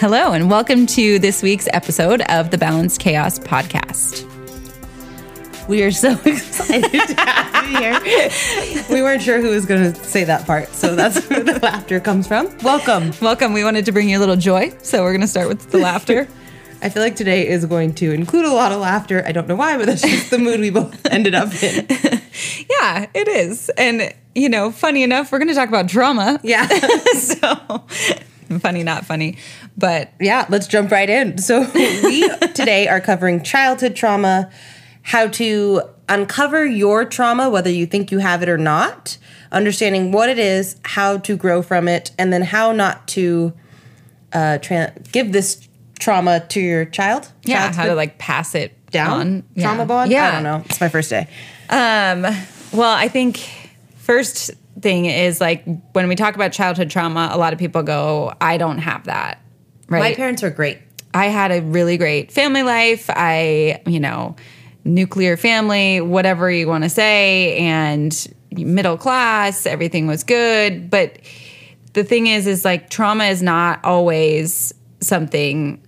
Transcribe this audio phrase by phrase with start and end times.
[0.00, 4.24] Hello, and welcome to this week's episode of the Balanced Chaos podcast.
[5.66, 8.86] We are so excited to have you here.
[8.88, 11.98] We weren't sure who was going to say that part, so that's where the laughter
[11.98, 12.56] comes from.
[12.58, 13.12] Welcome.
[13.20, 13.52] Welcome.
[13.52, 15.78] We wanted to bring you a little joy, so we're going to start with the
[15.78, 16.28] laughter.
[16.82, 19.22] I feel like today is going to include a lot of laughter.
[19.26, 21.86] I don't know why, but that's just the mood we both ended up in.
[22.70, 23.68] yeah, it is.
[23.70, 26.40] And, you know, funny enough, we're going to talk about drama.
[26.42, 26.66] Yeah.
[27.18, 27.84] so
[28.60, 29.36] funny, not funny.
[29.76, 31.38] But yeah, let's jump right in.
[31.38, 34.50] So, we today are covering childhood trauma,
[35.02, 39.18] how to uncover your trauma, whether you think you have it or not,
[39.52, 43.52] understanding what it is, how to grow from it, and then how not to
[44.32, 45.68] uh, tra- give this
[46.00, 47.30] trauma to your child.
[47.44, 49.44] yeah, how to like pass it down on.
[49.58, 49.84] trauma yeah.
[49.84, 50.10] bond.
[50.10, 50.28] Yeah.
[50.28, 50.62] I don't know.
[50.66, 51.28] It's my first day.
[51.68, 52.22] Um,
[52.72, 53.38] well, I think
[53.96, 58.32] first thing is like when we talk about childhood trauma, a lot of people go,
[58.40, 59.40] I don't have that.
[59.88, 60.00] Right.
[60.00, 60.78] My parents were great.
[61.12, 63.10] I had a really great family life.
[63.10, 64.36] I, you know,
[64.84, 70.90] nuclear family, whatever you want to say, and middle class, everything was good.
[70.90, 71.18] But
[71.92, 75.82] the thing is, is like trauma is not always something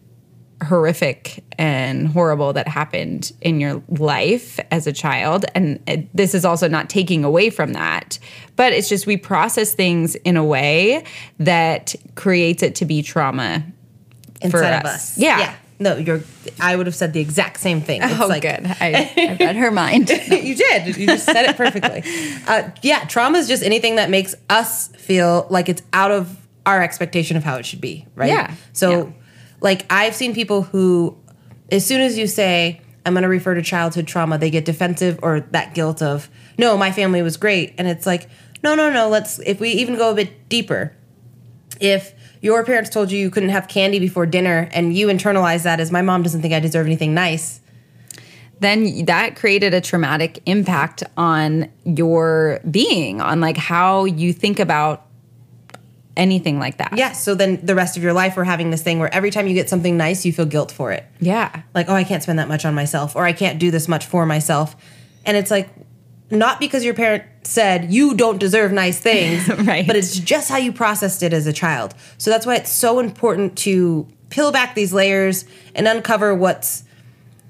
[0.65, 5.45] horrific and horrible that happened in your life as a child.
[5.55, 8.19] And it, this is also not taking away from that,
[8.57, 11.05] but it's just we process things in a way
[11.39, 13.65] that creates it to be trauma
[14.41, 14.95] inside of us.
[15.13, 15.19] us.
[15.19, 15.55] Yeah.
[15.79, 16.23] No, you're.
[16.61, 18.03] I would have said the exact same thing.
[18.03, 18.65] It's oh, like, good.
[18.81, 20.11] I, I read her mind.
[20.31, 20.97] you did.
[20.97, 22.05] You just said it perfectly.
[22.47, 26.83] Uh, yeah, trauma is just anything that makes us feel like it's out of our
[26.83, 28.29] expectation of how it should be, right?
[28.29, 28.55] Yeah.
[28.73, 29.13] So, Yeah.
[29.63, 31.17] Like, I've seen people who,
[31.71, 35.19] as soon as you say, I'm going to refer to childhood trauma, they get defensive
[35.23, 37.75] or that guilt of, no, my family was great.
[37.79, 38.29] And it's like,
[38.63, 40.95] no, no, no, let's, if we even go a bit deeper,
[41.81, 45.81] if your parents told you you couldn't have candy before dinner and you internalize that
[45.81, 47.61] as my mom doesn't think I deserve anything nice,
[48.61, 55.07] then that created a traumatic impact on your being, on like how you think about
[56.17, 56.95] anything like that.
[56.97, 59.47] yeah, so then the rest of your life we're having this thing where every time
[59.47, 61.05] you get something nice, you feel guilt for it.
[61.21, 61.63] Yeah.
[61.75, 64.05] Like, oh, I can't spend that much on myself or I can't do this much
[64.07, 64.77] for myself.
[65.25, 65.71] And it's like,
[66.31, 69.87] not because your parent said you don't deserve nice things, Right.
[69.87, 71.95] but it's just how you processed it as a child.
[72.19, 75.45] So that's why it's so important to peel back these layers
[75.75, 76.85] and uncover what's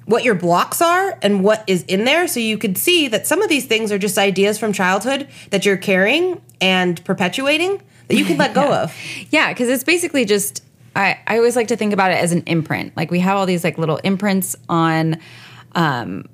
[0.05, 3.41] what your blocks are and what is in there so you could see that some
[3.41, 7.81] of these things are just ideas from childhood that you're carrying and perpetuating
[8.13, 8.95] that you can let go of.
[9.31, 10.63] Yeah, because it's basically just
[10.95, 12.97] I, I always like to think about it as an imprint.
[12.97, 15.17] Like we have all these like little imprints on
[15.75, 16.27] um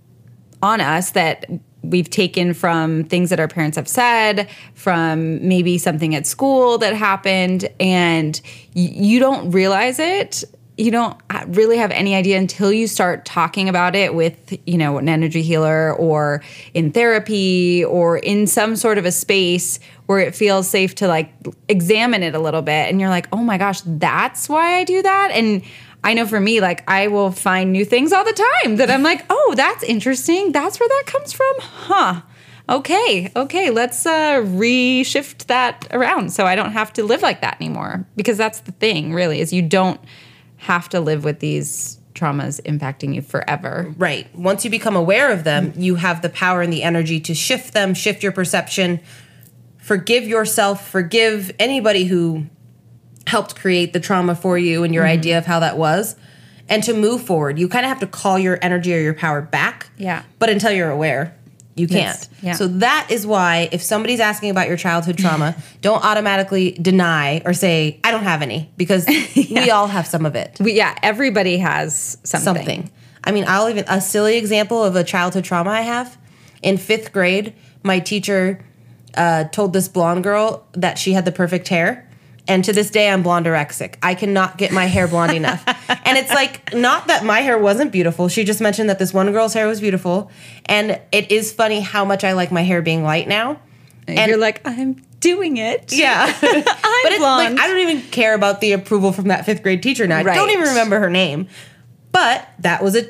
[0.62, 1.46] on us that
[1.82, 6.92] we've taken from things that our parents have said, from maybe something at school that
[6.94, 8.40] happened, and
[8.74, 10.42] y- you don't realize it.
[10.78, 11.16] You don't
[11.48, 15.42] really have any idea until you start talking about it with, you know, an energy
[15.42, 20.94] healer or in therapy or in some sort of a space where it feels safe
[20.94, 21.32] to like
[21.68, 22.88] examine it a little bit.
[22.88, 25.30] And you're like, oh my gosh, that's why I do that.
[25.32, 25.62] And
[26.04, 29.02] I know for me, like I will find new things all the time that I'm
[29.02, 30.52] like, oh, that's interesting.
[30.52, 32.20] That's where that comes from, huh?
[32.68, 37.56] Okay, okay, let's uh, reshift that around so I don't have to live like that
[37.60, 38.06] anymore.
[38.14, 40.00] Because that's the thing, really, is you don't
[40.58, 43.94] have to live with these traumas impacting you forever.
[43.96, 44.32] Right.
[44.34, 47.74] Once you become aware of them, you have the power and the energy to shift
[47.74, 49.00] them, shift your perception,
[49.78, 52.46] forgive yourself, forgive anybody who
[53.26, 55.18] helped create the trauma for you and your mm-hmm.
[55.18, 56.16] idea of how that was,
[56.68, 57.58] and to move forward.
[57.58, 59.90] You kind of have to call your energy or your power back.
[59.96, 60.24] Yeah.
[60.38, 61.37] But until you're aware,
[61.78, 62.28] you can't.
[62.42, 62.54] Yeah.
[62.54, 67.52] So that is why if somebody's asking about your childhood trauma, don't automatically deny or
[67.52, 69.06] say, I don't have any, because
[69.36, 72.54] we all have some of it We, yeah, everybody has something.
[72.54, 72.90] something.
[73.24, 76.16] I mean, I'll even a silly example of a childhood trauma I have.
[76.62, 78.64] In fifth grade, my teacher
[79.16, 82.07] uh, told this blonde girl that she had the perfect hair.
[82.48, 83.96] And to this day, I'm blondorexic.
[84.02, 85.64] I cannot get my hair blonde enough.
[86.08, 88.28] And it's like, not that my hair wasn't beautiful.
[88.28, 90.30] She just mentioned that this one girl's hair was beautiful.
[90.64, 93.60] And it is funny how much I like my hair being light now.
[94.06, 95.92] And you're like, I'm doing it.
[95.92, 96.24] Yeah.
[96.42, 97.56] I'm but it's blonde.
[97.56, 100.18] like I don't even care about the approval from that fifth grade teacher now.
[100.18, 101.48] I don't even remember her name.
[102.10, 103.06] But that was a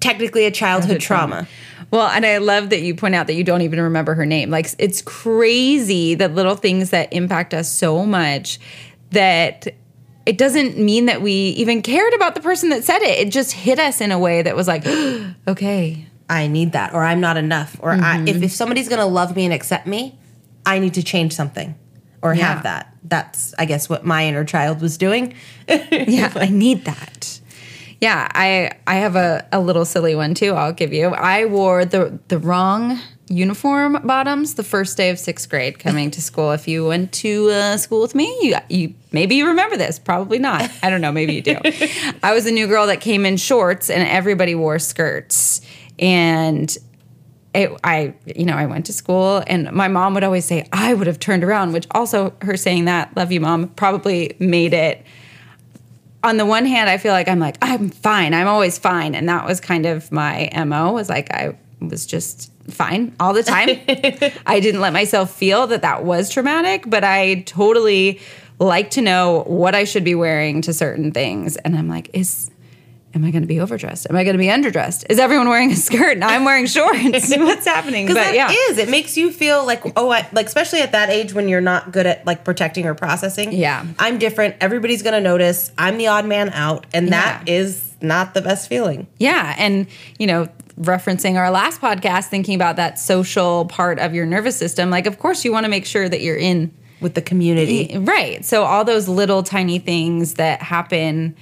[0.00, 1.46] technically a childhood trauma.
[1.92, 4.50] Well, and I love that you point out that you don't even remember her name.
[4.50, 8.58] Like it's crazy that little things that impact us so much
[9.10, 9.68] that
[10.24, 13.26] it doesn't mean that we even cared about the person that said it.
[13.26, 14.84] It just hit us in a way that was like,
[15.48, 16.06] okay.
[16.30, 18.26] I need that, or I'm not enough, or Mm-hmm.
[18.28, 20.18] if, if somebody's gonna love me and accept me,
[20.64, 21.74] I need to change something
[22.22, 22.54] or Yeah.
[22.54, 22.94] have that.
[23.04, 25.34] That's, I guess, what my inner child was doing.
[25.68, 27.40] Yeah, I need that.
[28.02, 30.54] Yeah, I I have a, a little silly one too.
[30.54, 31.10] I'll give you.
[31.10, 36.20] I wore the the wrong uniform bottoms the first day of sixth grade coming to
[36.20, 36.50] school.
[36.50, 40.00] If you went to uh, school with me, you you maybe you remember this.
[40.00, 40.68] Probably not.
[40.82, 41.12] I don't know.
[41.12, 41.58] Maybe you do.
[42.24, 45.60] I was a new girl that came in shorts, and everybody wore skirts.
[45.96, 46.76] And
[47.54, 50.94] it, I, you know, I went to school and my mom would always say, I
[50.94, 55.04] would have turned around, which also her saying that, love you, mom, probably made it.
[56.24, 58.32] On the one hand, I feel like I'm like, I'm fine.
[58.32, 59.14] I'm always fine.
[59.14, 63.42] And that was kind of my MO was like, I was just fine all the
[63.42, 63.68] time.
[64.46, 68.20] I didn't let myself feel that that was traumatic, but I totally
[68.60, 71.56] like to know what I should be wearing to certain things.
[71.56, 72.51] And I'm like, is,
[73.14, 74.06] am I going to be overdressed?
[74.08, 75.04] Am I going to be underdressed?
[75.10, 76.98] Is everyone wearing a skirt and I'm wearing shorts?
[77.36, 78.06] What's happening?
[78.06, 78.50] Because But that yeah.
[78.70, 78.78] is.
[78.78, 81.92] It makes you feel like, oh, I, like especially at that age when you're not
[81.92, 83.52] good at like protecting or processing.
[83.52, 83.84] Yeah.
[83.98, 84.56] I'm different.
[84.60, 85.70] Everybody's gonna notice.
[85.76, 87.54] I'm the odd man out, and that Yeah.
[87.54, 89.06] is not the best feeling.
[89.18, 89.54] Yeah.
[89.58, 89.86] And,
[90.18, 90.48] you know,
[90.80, 95.18] referencing our last podcast, thinking about that social part of your nervous system, like, of
[95.18, 96.72] course, you want to make sure that you're in.
[97.00, 98.44] With the community, Right.
[98.44, 101.34] So, all those little tiny things that happen,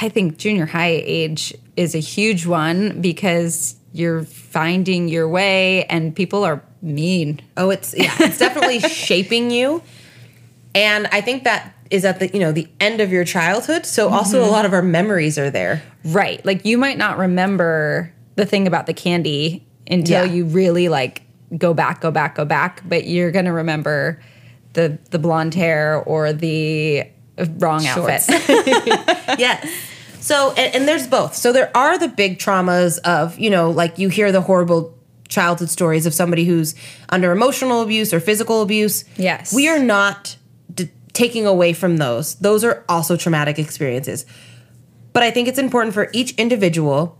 [0.00, 6.14] I think junior high age is a huge one because you're finding your way and
[6.14, 7.40] people are mean.
[7.56, 9.82] oh, it's yeah, it's definitely shaping you.
[10.74, 13.84] And I think that is at the you know the end of your childhood.
[13.84, 14.52] So also a mm-hmm.
[14.52, 15.82] lot of our memories are there.
[16.04, 16.44] Right.
[16.46, 20.32] Like, you might not remember the thing about the candy until Yeah.
[20.32, 21.22] you really like
[21.58, 24.22] go back, go back, go back, but you're going to remember
[24.72, 27.04] the the blonde hair or the
[27.58, 28.28] wrong Shorts.
[28.28, 28.48] outfit.
[29.38, 29.68] yes.
[30.20, 31.34] So, and, and there's both.
[31.34, 34.96] So there are the big traumas of, you know, like you hear the horrible
[35.28, 36.74] childhood stories of somebody who's
[37.08, 39.04] under emotional abuse or physical abuse.
[39.16, 39.54] Yes.
[39.54, 40.36] We are not
[40.74, 42.34] d- taking away from those.
[42.36, 44.26] Those are also traumatic experiences.
[45.12, 47.16] But I think it's important for each individual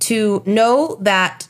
[0.00, 1.46] to know that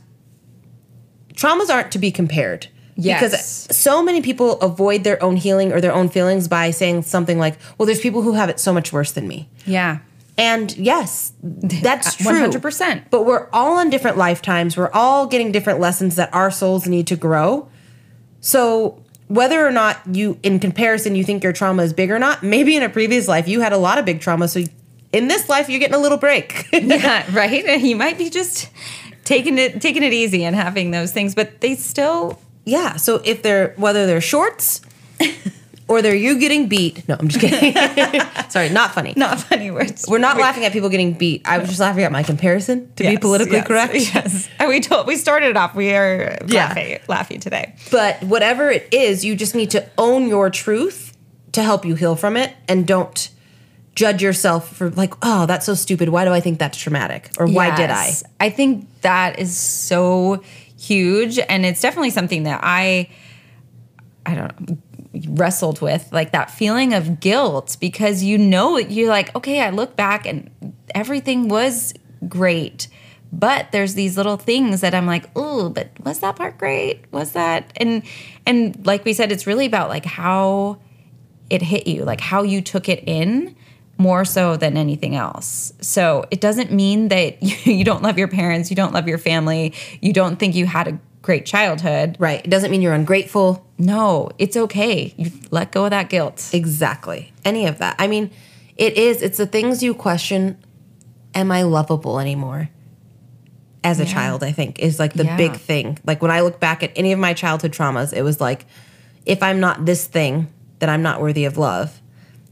[1.34, 2.68] traumas aren't to be compared.
[2.94, 3.20] Yes.
[3.66, 7.38] Because so many people avoid their own healing or their own feelings by saying something
[7.38, 9.48] like, well, there's people who have it so much worse than me.
[9.66, 9.98] yeah.
[10.38, 12.32] And yes, that's true.
[12.32, 13.04] 100%.
[13.10, 14.76] But we're all on different lifetimes.
[14.76, 17.68] We're all getting different lessons that our souls need to grow.
[18.40, 22.42] So whether or not you, in comparison, you think your trauma is big or not,
[22.42, 24.48] maybe in a previous life you had a lot of big trauma.
[24.48, 24.64] So
[25.12, 26.66] in this life, you're getting a little break.
[26.72, 27.80] Yeah, right?
[27.82, 28.70] You might be just
[29.24, 32.96] taking it taking it easy and having those things, but they still yeah.
[32.96, 34.80] So if they're, whether they're shorts
[35.88, 37.06] or they're you getting beat.
[37.08, 37.74] No, I'm just kidding.
[38.50, 39.14] Sorry, not funny.
[39.16, 40.04] not funny words.
[40.08, 41.42] We're not laughing at people getting beat.
[41.46, 43.94] I was just laughing at my comparison to be politically yes, correct.
[43.94, 44.48] Yes.
[44.58, 46.66] And we told we started off we are Yeah.
[46.68, 47.74] laughing laughing today.
[47.90, 51.16] But whatever it is, you just need to own your truth
[51.52, 53.30] to help you heal from it and don't
[53.94, 56.08] judge yourself for like, oh, that's so stupid.
[56.08, 57.30] Why do I think that's traumatic?
[57.38, 58.12] Or why did I?
[58.40, 60.42] I think that is so
[60.78, 63.08] huge and it's definitely something that I
[64.24, 64.76] I don't know
[65.28, 69.94] wrestled with like that feeling of guilt because you know you're like okay I look
[69.94, 70.50] back and
[70.94, 71.92] everything was
[72.28, 72.88] great
[73.30, 77.32] but there's these little things that I'm like oh but was that part great was
[77.32, 78.02] that and
[78.46, 80.78] and like we said it's really about like how
[81.52, 83.54] it hit you, like how you took it in
[83.98, 85.74] more so than anything else.
[85.82, 89.74] So it doesn't mean that you don't love your parents, you don't love your family,
[90.00, 92.16] you don't think you had a great childhood.
[92.18, 92.44] Right.
[92.44, 93.66] It doesn't mean you're ungrateful.
[93.78, 95.14] No, it's okay.
[95.16, 96.50] You let go of that guilt.
[96.52, 97.32] Exactly.
[97.44, 97.96] Any of that.
[97.98, 98.30] I mean,
[98.76, 100.58] it is, it's the things you question
[101.34, 102.68] am I lovable anymore?
[103.84, 105.36] As a child, I think is like the Yeah.
[105.36, 105.98] big thing.
[106.04, 108.66] Like when I look back at any of my childhood traumas, it was like,
[109.24, 110.48] if I'm not this thing,
[110.78, 112.00] then I'm not worthy of love.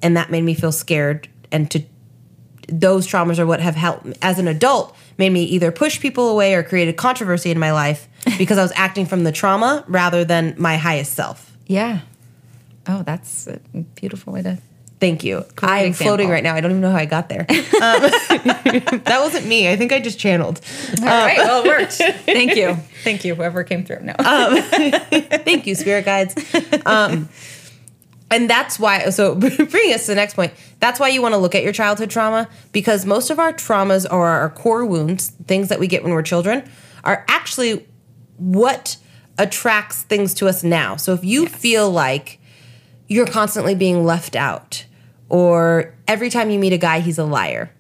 [0.03, 1.29] And that made me feel scared.
[1.53, 1.83] And to
[2.69, 6.55] those traumas are what have helped as an adult made me either push people away
[6.55, 10.55] or created controversy in my life because I was acting from the trauma rather than
[10.59, 11.57] my highest self.
[11.67, 12.01] Yeah.
[12.87, 13.61] Oh, that's a
[13.95, 14.59] beautiful way to.
[15.01, 15.45] Thank you.
[15.63, 16.09] I'm example.
[16.09, 16.55] floating right now.
[16.55, 17.41] I don't even know how I got there.
[17.41, 17.47] Um,
[17.81, 19.71] that wasn't me.
[19.71, 20.61] I think I just channeled.
[21.01, 21.39] All right.
[21.39, 21.93] Well, it worked.
[22.27, 22.75] Thank you.
[23.03, 24.01] Thank you, whoever came through.
[24.03, 24.13] No.
[24.19, 26.35] Thank you, spirit guides.
[26.85, 27.31] Um,
[28.31, 31.39] and that's why, so bringing us to the next point, that's why you want to
[31.39, 35.69] look at your childhood trauma because most of our traumas or our core wounds, things
[35.69, 36.69] that we get when we're children,
[37.05, 37.87] are actually
[38.41, 38.97] what
[39.39, 40.97] attracts things to us now.
[40.97, 42.41] So if you feel like
[43.09, 44.85] you're constantly being left out,
[45.29, 47.71] or every time you meet a guy, he's a liar.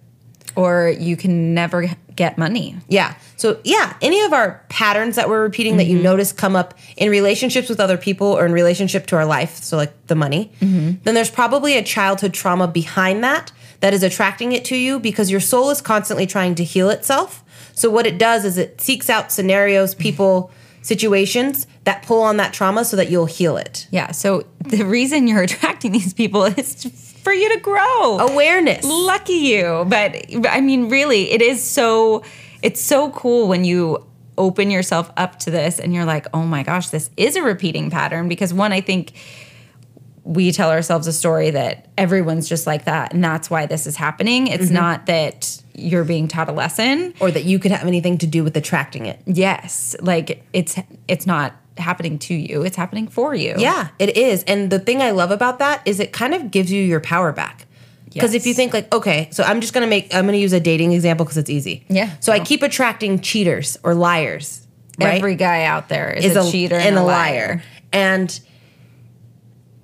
[0.57, 2.77] Or you can never get money.
[2.89, 3.15] Yeah.
[3.37, 6.05] So, yeah, any of our patterns that we're repeating that you mm-hmm.
[6.05, 9.77] notice come up in relationships with other people or in relationship to our life, so
[9.77, 11.03] like the money, mm-hmm.
[11.05, 15.31] then there's probably a childhood trauma behind that that is attracting it to you because
[15.31, 17.43] your soul is constantly trying to heal itself.
[17.81, 20.51] So, what it does is it seeks out scenarios, people,
[20.83, 23.87] situations that pull on that trauma so that you'll heal it.
[23.91, 24.13] Yeah.
[24.13, 26.85] So the reason you're attracting these people is
[27.23, 28.19] for you to grow.
[28.19, 28.85] Awareness.
[28.85, 29.85] Lucky you.
[29.89, 32.23] But I mean, really, it is so,
[32.63, 34.07] it's so cool when you
[34.39, 37.91] open yourself up to this and you're like, oh my gosh, this is a repeating
[37.91, 38.29] pattern.
[38.29, 39.13] Because one, I think
[40.25, 43.13] we tell ourselves a story that everyone's just like that.
[43.15, 44.47] And that's why this is happening.
[44.47, 44.75] It's mm-hmm.
[44.75, 47.15] not that you're being taught a lesson.
[47.21, 49.21] Or that you could have anything to do with attracting it.
[49.27, 49.97] Yes.
[50.01, 52.63] Like it's, it's not happening to you.
[52.63, 53.55] It's happening for you.
[53.57, 54.45] Yeah, it is.
[54.45, 57.33] And the thing I love about that is it kind of gives you your power
[57.33, 57.67] back.
[58.13, 60.59] Because if you think like, okay, so I'm just gonna make I'm gonna use a
[60.59, 61.85] dating example because it's easy.
[61.89, 62.11] Yeah.
[62.19, 64.67] So I keep attracting cheaters or liars.
[64.99, 65.15] Right?
[65.15, 67.63] Every guy out there is, a, cheater and, a liar.
[67.93, 68.39] And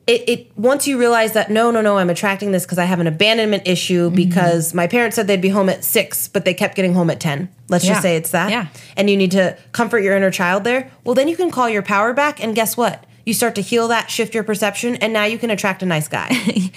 [0.07, 3.01] it, it once you realize that no, no, no, I'm attracting this because I have
[3.01, 4.15] an abandonment issue Mm-hmm.
[4.17, 7.19] because my parents said they'd be home at six, but they kept getting home at
[7.21, 7.49] ten.
[7.69, 7.93] Let's Yeah.
[7.93, 8.51] just say it's that.
[8.51, 8.69] Yeah.
[8.97, 10.91] And you need to comfort your inner child there.
[11.05, 13.03] Well, then you can call your power back, and guess what?
[13.26, 16.06] You start to heal that, shift your perception, and now you can attract a nice
[16.06, 16.30] guy.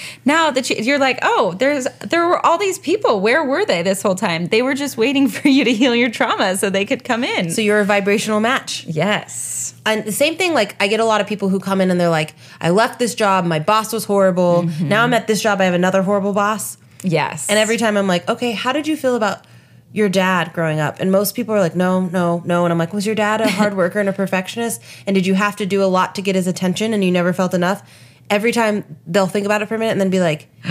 [0.26, 3.20] now that you, you're like, oh, there's there were all these people.
[3.22, 4.48] Where were they this whole time?
[4.48, 7.52] They were just waiting for you to heal your trauma so they could come in.
[7.52, 8.84] so you're a vibrational match.
[8.88, 11.92] yes, And the same thing, like I get a lot of people who come in
[11.92, 14.64] and they're like, I left this job, my boss was horrible.
[14.64, 14.90] Mm-hmm.
[14.90, 16.78] Now I'm at this job, I have another horrible boss.
[17.04, 19.46] yes, And every time I'm like, okay, how did you feel about
[19.92, 21.00] your dad growing up?
[21.00, 22.66] And most people are like, no, no, no.
[22.66, 24.82] And I'm like, was your dad a hard worker and a perfectionist?
[25.08, 27.34] And did you have to do a lot to get his attention and you never
[27.34, 27.88] felt enough?
[28.30, 30.50] Every time they'll think about it for a minute and then be like,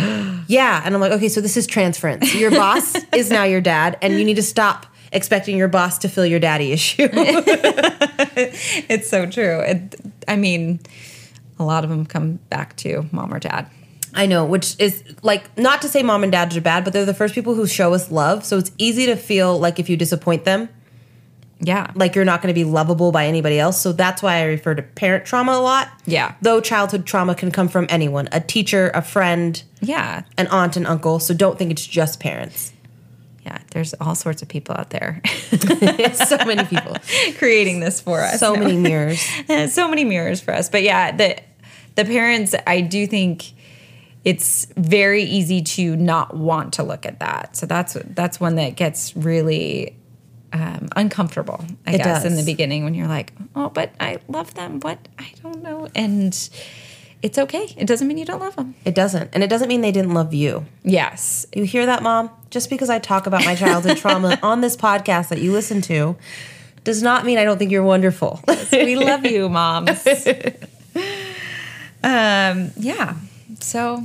[0.46, 0.82] yeah.
[0.84, 2.34] And I'm like, okay, so this is transference.
[2.34, 6.08] Your boss is now your dad, and you need to stop expecting your boss to
[6.08, 7.08] fill your daddy issue.
[8.88, 9.60] it's so true.
[9.60, 9.96] It,
[10.28, 10.80] I mean,
[11.58, 13.68] a lot of them come back to mom or dad.
[14.14, 17.04] I know, which is like not to say mom and dad are bad, but they're
[17.04, 18.44] the first people who show us love.
[18.44, 20.68] So it's easy to feel like if you disappoint them,
[21.60, 23.80] Yeah, like you're not going to be lovable by anybody else.
[23.80, 25.88] So that's why I refer to parent trauma a lot.
[26.06, 26.34] Yeah.
[26.40, 30.86] Though childhood trauma can come from anyone a teacher, a friend, yeah, an aunt, and
[30.86, 31.18] uncle.
[31.18, 32.72] So don't think it's just parents.
[33.44, 33.58] yeah.
[33.72, 35.20] There's all sorts of people out there
[36.14, 36.96] so many people.
[37.38, 38.38] creating this for us.
[38.40, 38.60] So No.
[38.60, 39.20] many mirrors.
[39.72, 40.68] so many mirrors for us.
[40.68, 41.36] But yeah, the
[41.96, 43.52] the parents, I do think
[44.28, 47.56] it's very easy to not want to look at that.
[47.56, 49.96] So that's that's one that gets really
[50.52, 51.64] um, uncomfortable.
[51.86, 54.80] I It guess in the beginning when you're like, oh, but I love them.
[54.80, 56.34] What I don't know, and
[57.22, 57.74] it's okay.
[57.78, 58.74] It doesn't mean you don't love them.
[58.84, 59.30] It doesn't.
[59.32, 60.66] And it doesn't mean they didn't love you.
[60.84, 62.28] Yes, You hear that, mom?
[62.50, 66.16] Just because I talk about my childhood trauma on this podcast that you listen to
[66.84, 68.42] does not mean I don't think you're wonderful.
[68.72, 70.06] we love you, moms.
[72.04, 73.16] um, yeah.
[73.60, 74.04] So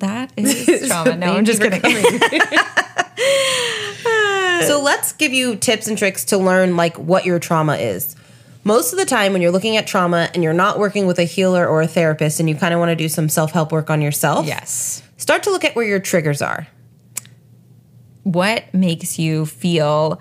[0.00, 1.16] that is trauma.
[1.16, 1.80] No, I'm just kidding.
[4.66, 8.16] so let's give you tips and tricks to learn like what your trauma is.
[8.62, 11.24] Most of the time when you're looking at trauma and you're not working with a
[11.24, 14.02] healer or a therapist and you kind of want to do some self-help work on
[14.02, 15.02] yourself, Yes.
[15.16, 16.66] start to look at where your triggers are.
[18.22, 20.20] What makes you feel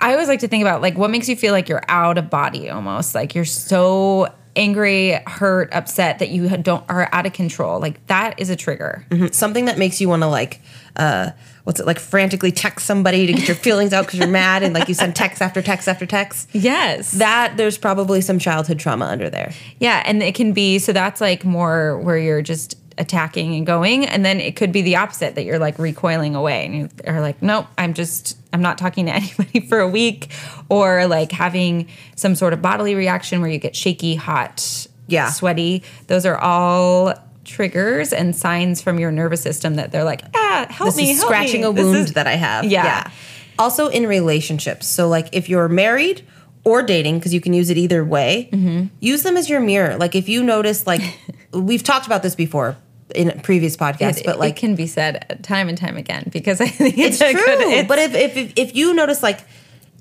[0.00, 2.30] I always like to think about like what makes you feel like you're out of
[2.30, 7.80] body almost like you're so angry, hurt, upset that you don't are out of control.
[7.80, 9.06] Like that is a trigger.
[9.32, 10.60] Something that makes you want to like
[10.96, 11.30] uh
[11.64, 14.74] what's it like frantically text somebody to get your feelings out cuz you're mad and
[14.74, 16.48] like you send text after text after text.
[16.52, 17.12] Yes.
[17.12, 19.52] That there's probably some childhood trauma under there.
[19.80, 24.06] Yeah, and it can be so that's like more where you're just attacking and going,
[24.06, 27.20] and then it could be the opposite that you're like recoiling away and you are
[27.20, 30.30] like, nope, I'm just I'm not talking to anybody for a week,
[30.68, 35.30] or like having some sort of bodily reaction where you get shaky, hot, Yeah.
[35.30, 35.82] sweaty.
[36.06, 40.88] Those are all triggers and signs from your nervous system that they're like, ah, help
[40.88, 41.66] this me, help scratching me.
[41.66, 42.64] a wound is- that I have.
[42.64, 43.10] Yeah.
[43.58, 44.86] Also in relationships.
[44.86, 46.26] So like if you're married
[46.64, 48.86] or dating, because you can use it either way, Mm-hmm.
[49.00, 49.96] use them as your mirror.
[49.98, 51.02] Like if you notice, like
[51.52, 52.76] we've talked about this before
[53.14, 56.60] in previous podcasts, It, but like it can be said time and time again because
[56.60, 57.40] I think it's it's, true.
[57.44, 59.40] good- it's- but if, if if if you notice like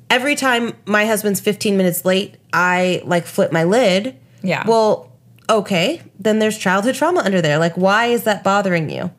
[0.10, 4.16] every time my husband's 15 minutes late, I like flip my lid.
[4.42, 4.64] Yeah.
[4.68, 5.12] Well,
[5.50, 7.58] okay, then there's childhood trauma under there.
[7.58, 9.12] Like why is that bothering you?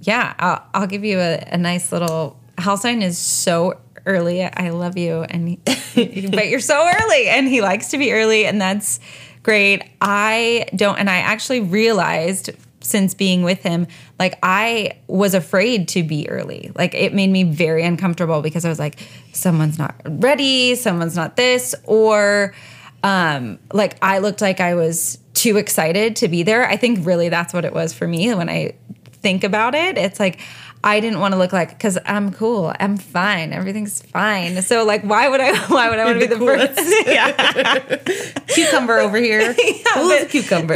[0.00, 2.38] Yeah, I'll, I'll give you a, a nice little.
[2.58, 4.42] Halstein is so early.
[4.44, 5.56] I love you, and he,
[6.30, 8.98] but you're so early, and he likes to be early, and that's
[9.44, 9.82] great.
[10.00, 12.50] I don't, and I actually realized
[12.82, 13.86] since being with him,
[14.18, 16.70] like I was afraid to be early.
[16.74, 18.98] Like it made me very uncomfortable because I was like,
[19.32, 22.54] someone's not ready, someone's not this, or
[23.02, 26.68] um, like I looked like I was too excited to be there.
[26.68, 28.76] I think really that's what it was for me when I
[29.22, 29.96] think about it.
[29.98, 30.40] It's like
[30.84, 34.60] I didn't want to look like because I'm cool, I'm fine, everything's fine.
[34.62, 35.52] So like, why would I?
[35.72, 36.74] Why would I want to be the coolest.
[36.74, 37.06] first?
[37.06, 39.52] yeah, cucumber over here.
[39.52, 40.74] Who's but- cucumber?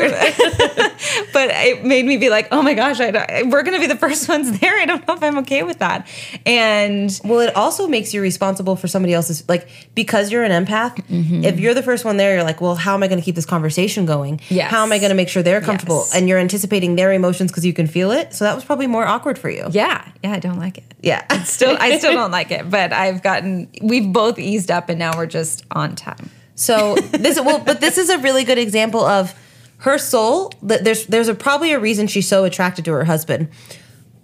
[1.32, 3.96] but it made me be like, oh my gosh, I don't, we're gonna be the
[3.96, 4.74] first ones there.
[4.78, 6.06] I don't know if I'm okay with that.
[6.44, 10.96] And Well, it also makes you responsible for somebody else's like because you're an empath.
[11.08, 11.44] Mm-hmm.
[11.44, 13.34] If you're the first one there, you're like, well, how am I going to keep
[13.34, 14.40] this conversation going?
[14.48, 14.70] Yes.
[14.70, 15.98] How am I going to make sure they're comfortable?
[16.06, 16.14] Yes.
[16.14, 18.32] And you're anticipating their emotions because you can feel it.
[18.34, 19.66] So that was probably more awkward for you.
[19.70, 20.84] yeah, yeah, yeah, I don't like it.
[21.00, 21.26] Yeah.
[21.44, 22.68] Still, I still don't like it.
[22.70, 26.30] But I've gotten, we've both eased up, and now we're just on time.
[26.54, 29.34] So this well, but this is a really good example of
[29.78, 30.52] her soul.
[30.62, 33.48] That there's there's a, probably a reason she's so attracted to her husband.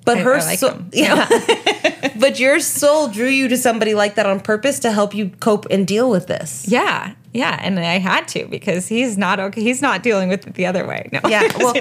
[0.04, 1.28] But I- her I like soul, yeah.
[2.18, 5.66] but your soul drew you to somebody like that on purpose to help you cope
[5.70, 6.66] and deal with this.
[6.66, 9.62] Yeah, yeah, and I had to because he's not okay.
[9.62, 11.08] He's not dealing with it the other way.
[11.12, 11.20] No.
[11.28, 11.52] Yeah.
[11.58, 11.74] Well,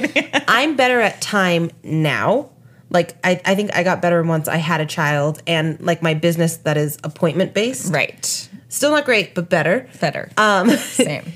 [0.48, 2.50] I'm better at time now.
[2.92, 6.14] Like I, I think I got better once I had a child and like my
[6.14, 7.92] business that is appointment based.
[7.92, 8.50] right.
[8.70, 9.90] Still not great, but better.
[10.00, 10.30] Better.
[10.38, 11.24] Um, same.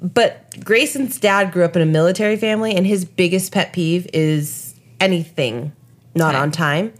[0.00, 4.76] But Grayson's dad grew up in a military family, and his biggest pet peeve is
[5.00, 5.72] anything
[6.14, 6.42] not Time.
[6.42, 6.92] on time.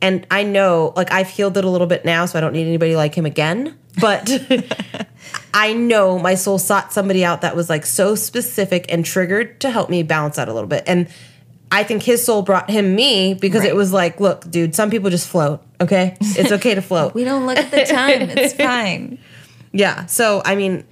[0.00, 2.68] And I know, like, I've healed it a little bit now, so I don't need
[2.68, 3.76] anybody like him again.
[4.00, 4.30] But
[5.54, 9.70] I know my soul sought somebody out that was like so specific and triggered to
[9.72, 10.84] help me balance out a little bit.
[10.86, 11.08] And
[11.70, 15.10] I think his soul brought him me because it was like, look, dude, some people
[15.10, 16.16] just float, okay?
[16.20, 17.14] It's okay to float.
[17.18, 18.22] We don't look at the time.
[18.30, 19.18] It's fine.
[19.72, 20.06] Yeah.
[20.06, 20.84] So, I mean,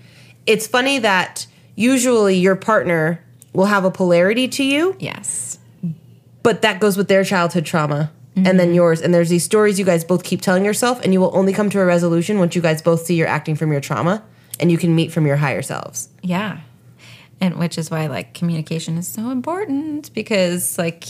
[0.46, 3.20] it's funny that usually your partner
[3.52, 5.58] will have a polarity to you, Yes.
[6.42, 8.56] but that goes with their childhood trauma and Mm-hmm.
[8.56, 9.00] then yours.
[9.00, 11.70] And there's these stories you guys both keep telling yourself, and you will only come
[11.70, 14.24] to a resolution once you guys both see you're acting from your trauma
[14.58, 16.08] and you can meet from your higher selves.
[16.20, 16.58] Yeah.
[17.40, 21.04] And which is why like communication is so important because like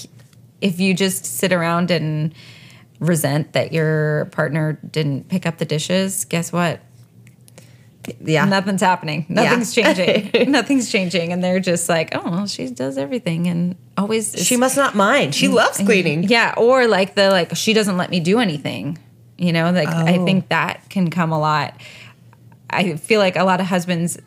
[0.60, 2.34] if you just sit around and
[2.98, 6.80] resent that your partner didn't pick up the dishes, guess what?
[8.20, 8.44] Yeah.
[8.44, 9.24] Nothing's happening.
[9.28, 10.50] Nothing's changing.
[10.50, 11.32] Nothing's changing.
[11.32, 14.34] And they're just like, oh, well, she does everything and always.
[14.46, 15.34] She must not mind.
[15.34, 16.24] She mm, loves mm, cleaning.
[16.24, 16.54] Yeah.
[16.56, 18.98] Or like the, like, she doesn't let me do anything.
[19.38, 20.24] You know, like, I Oh.
[20.24, 21.80] think that can come a lot.
[22.70, 24.18] I feel like a lot of husbands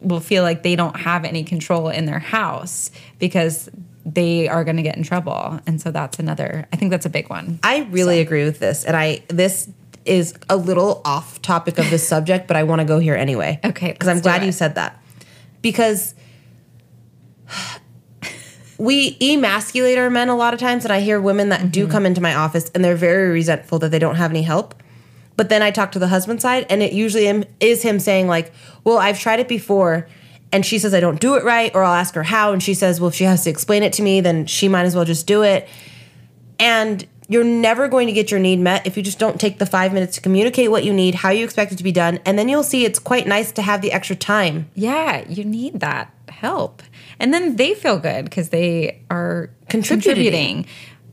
[0.00, 3.68] will feel like they don't have any control in their house because
[4.06, 5.60] they are going to get in trouble.
[5.66, 7.58] And so that's another, I think that's a big one.
[7.62, 8.84] I really agree with this.
[8.84, 9.68] And I, this
[10.04, 13.60] is a little off topic of this subject, but I want to go here anyway.
[13.64, 15.02] Okay, Because I'm glad you said that.
[15.60, 16.14] Because
[18.78, 20.84] we emasculate our men a lot of times.
[20.84, 21.70] And I hear women that Mm-hmm.
[21.70, 24.74] do come into my office and they're very resentful that they don't have any help.
[25.38, 28.52] But then I talk to the husband side, and it usually is him saying, like,
[28.82, 30.08] well, I've tried it before.
[30.50, 31.72] And she says, I don't do it right.
[31.74, 32.52] Or I'll ask her how.
[32.52, 34.84] And she says, well, if she has to explain it to me, then she might
[34.84, 35.68] as well just do it.
[36.58, 39.66] And you're never going to get your need met if you just don't take the
[39.66, 42.18] five minutes to communicate what you need, how you expect it to be done.
[42.24, 44.68] And then you'll see it's quite nice to have the extra time.
[44.74, 46.82] Yeah, you need that help.
[47.20, 50.14] And then they feel good because they are Contributing.
[50.14, 50.66] contributing.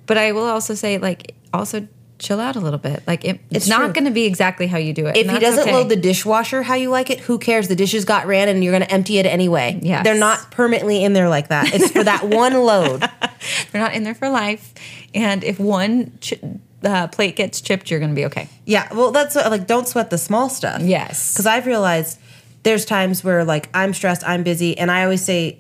[0.08, 3.04] But I will also say, like, also chill out a little bit.
[3.06, 5.18] Like, it, it's, It's not going to be exactly how you do it.
[5.18, 5.74] If he doesn't okay.
[5.74, 7.68] load the dishwasher how you like it, who cares?
[7.68, 9.80] The dishes got ran and you're going to empty it anyway.
[9.82, 11.74] Yeah, They're not permanently in there like that.
[11.74, 13.02] It's for that one load.
[13.72, 14.74] they're not in there for life.
[15.14, 16.40] And if one ch-
[16.84, 18.50] uh, plate gets chipped, you're going to be okay.
[18.66, 18.94] Yeah.
[18.94, 20.82] Well, that's uh, like, don't sweat the small stuff.
[20.82, 21.34] Yes.
[21.34, 22.20] Because I've realized
[22.64, 25.60] there's times where like I'm stressed, I'm busy, and I always say,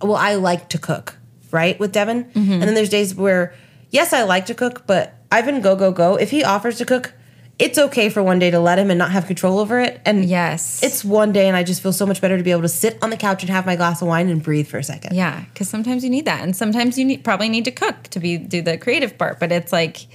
[0.00, 1.16] well, I like to cook,
[1.50, 1.78] right?
[1.78, 2.24] With Devin.
[2.24, 2.52] Mm-hmm.
[2.52, 3.54] And then there's days where,
[3.90, 6.16] yes, I like to cook, but I've been go, go, go.
[6.16, 7.12] If he offers to cook,
[7.58, 10.00] it's okay for one day to let him and not have control over it.
[10.04, 10.82] And Yes.
[10.82, 12.98] it's one day, and I just feel so much better to be able to sit
[13.02, 15.16] on the couch and have my glass of wine and breathe for a second.
[15.16, 18.20] Yeah, because sometimes you need that, and sometimes you need probably need to cook to
[18.20, 19.40] be do the creative part.
[19.40, 20.06] But it's like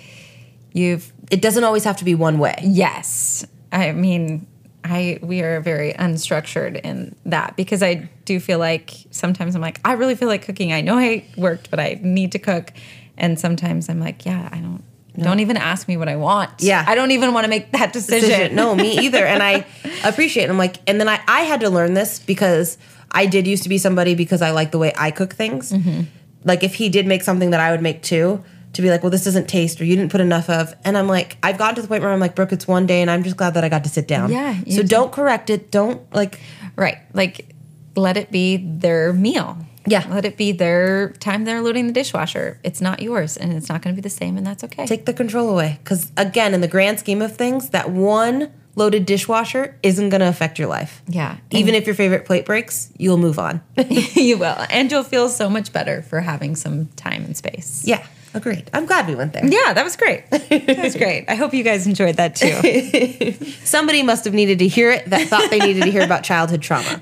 [0.72, 2.56] you've It doesn't always have to be one way.
[2.64, 3.46] yes.
[3.72, 4.46] I mean,
[4.84, 9.80] I we are very unstructured in that because I do feel like sometimes I'm like
[9.84, 10.74] I really feel like cooking.
[10.74, 12.72] I know I worked, but I need to cook,
[13.18, 14.84] and sometimes I'm like, yeah, I don't.
[15.18, 16.52] Don't even ask me what I want.
[16.60, 16.84] Yeah.
[16.88, 18.30] I don't even want to make that decision.
[18.30, 18.56] decision.
[18.56, 19.26] No, me either.
[19.26, 19.66] And I
[20.04, 20.50] appreciate it.
[20.50, 22.78] I'm like, and then I, I had to learn this because
[23.12, 25.72] I did used to be somebody because I like the way I cook things.
[25.74, 26.04] Mm-hmm.
[26.46, 28.44] Like if he did make something that I would make too,
[28.74, 30.74] to be like, well, this doesn't taste or you didn't put enough of.
[30.86, 33.02] And I'm like, I've gotten to the point where I'm like, Brooke, it's one day
[33.02, 34.32] and I'm just glad that I got to sit down.
[34.32, 34.84] Yeah, So do.
[34.84, 35.72] don't correct it.
[35.72, 36.40] Don't like,
[36.78, 37.00] Right.
[37.14, 37.54] Like
[37.98, 39.58] let it be their meal.
[39.86, 40.06] Yeah.
[40.10, 42.60] Let it be their time they're loading the dishwasher.
[42.64, 44.86] It's not yours and it's not going to be the same and that's okay.
[44.86, 45.80] Take the control away.
[45.84, 50.28] Because again, in the grand scheme of things, that one loaded dishwasher isn't going to
[50.30, 51.02] affect your life.
[51.08, 51.38] yeah.
[51.52, 53.62] Even if your favorite plate breaks, you'll move on.
[53.90, 54.56] you will.
[54.70, 57.84] And you'll feel so much better for having some time and space.
[57.86, 58.70] yeah, agreed.
[58.74, 59.46] I'm glad we went there.
[59.46, 60.24] Yeah, that was great.
[60.32, 61.26] That was great.
[61.28, 63.34] I hope you guys enjoyed that too.
[63.66, 66.62] Somebody must have needed to hear it that thought they needed to hear about childhood
[66.62, 67.02] trauma.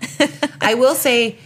[0.61, 1.37] I will say,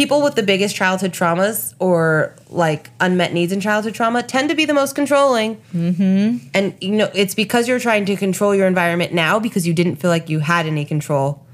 [0.00, 4.54] people with the biggest childhood traumas or like unmet needs in childhood trauma tend to
[4.54, 5.56] be the most controlling.
[5.74, 6.48] Mm-hmm.
[6.54, 9.96] And you know, it's because you're trying to control your environment now because you didn't
[9.96, 11.44] feel like you had any control.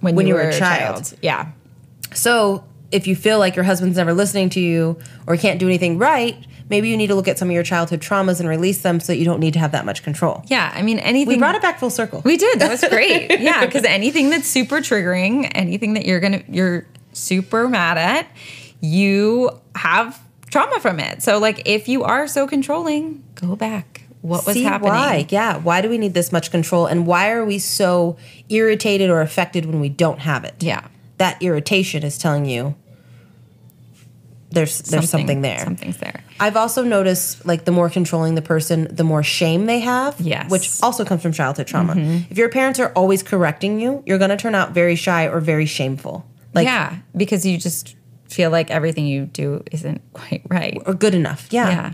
[0.00, 1.14] When, When you were a child.
[1.20, 1.52] Yeah.
[2.14, 5.98] So if you feel like your husband's never listening to you or can't do anything
[5.98, 8.98] right, maybe you need to look at some of your childhood traumas and release them
[8.98, 10.42] so that you don't need to have that much control.
[10.46, 10.72] Yeah.
[10.74, 11.34] I mean, anything.
[11.34, 12.22] We brought it back full circle.
[12.24, 12.60] We did.
[12.60, 13.40] That was great.
[13.40, 18.26] yeah, because anything that's super triggering, anything that you're gonna you're super mad at,
[18.80, 20.20] you have
[20.50, 21.22] trauma from it.
[21.22, 24.02] So like if you are so controlling, go back.
[24.22, 24.92] What was See happening?
[24.92, 25.26] why?
[25.30, 25.56] Yeah.
[25.58, 26.86] Why do we need this much control?
[26.86, 28.18] And why are we so
[28.50, 30.54] irritated or affected when we don't have it?
[30.60, 30.86] Yeah.
[31.16, 32.74] That irritation is telling you
[34.50, 35.60] there's there's something, there.
[35.60, 36.24] Something's there.
[36.40, 40.20] I've also noticed like the more controlling the person, the more shame they have.
[40.20, 40.42] Yes.
[40.42, 40.50] Mm-hmm.
[40.50, 41.94] Which also comes from childhood trauma.
[42.28, 45.66] If your parents are always correcting you, you're gonna turn out very shy or very
[45.66, 46.26] shameful.
[46.54, 47.96] Like yeah, because you just
[48.28, 50.80] feel like everything you do isn't quite right.
[50.86, 51.48] or good enough.
[51.50, 51.68] Yeah.
[51.70, 51.92] Yeah.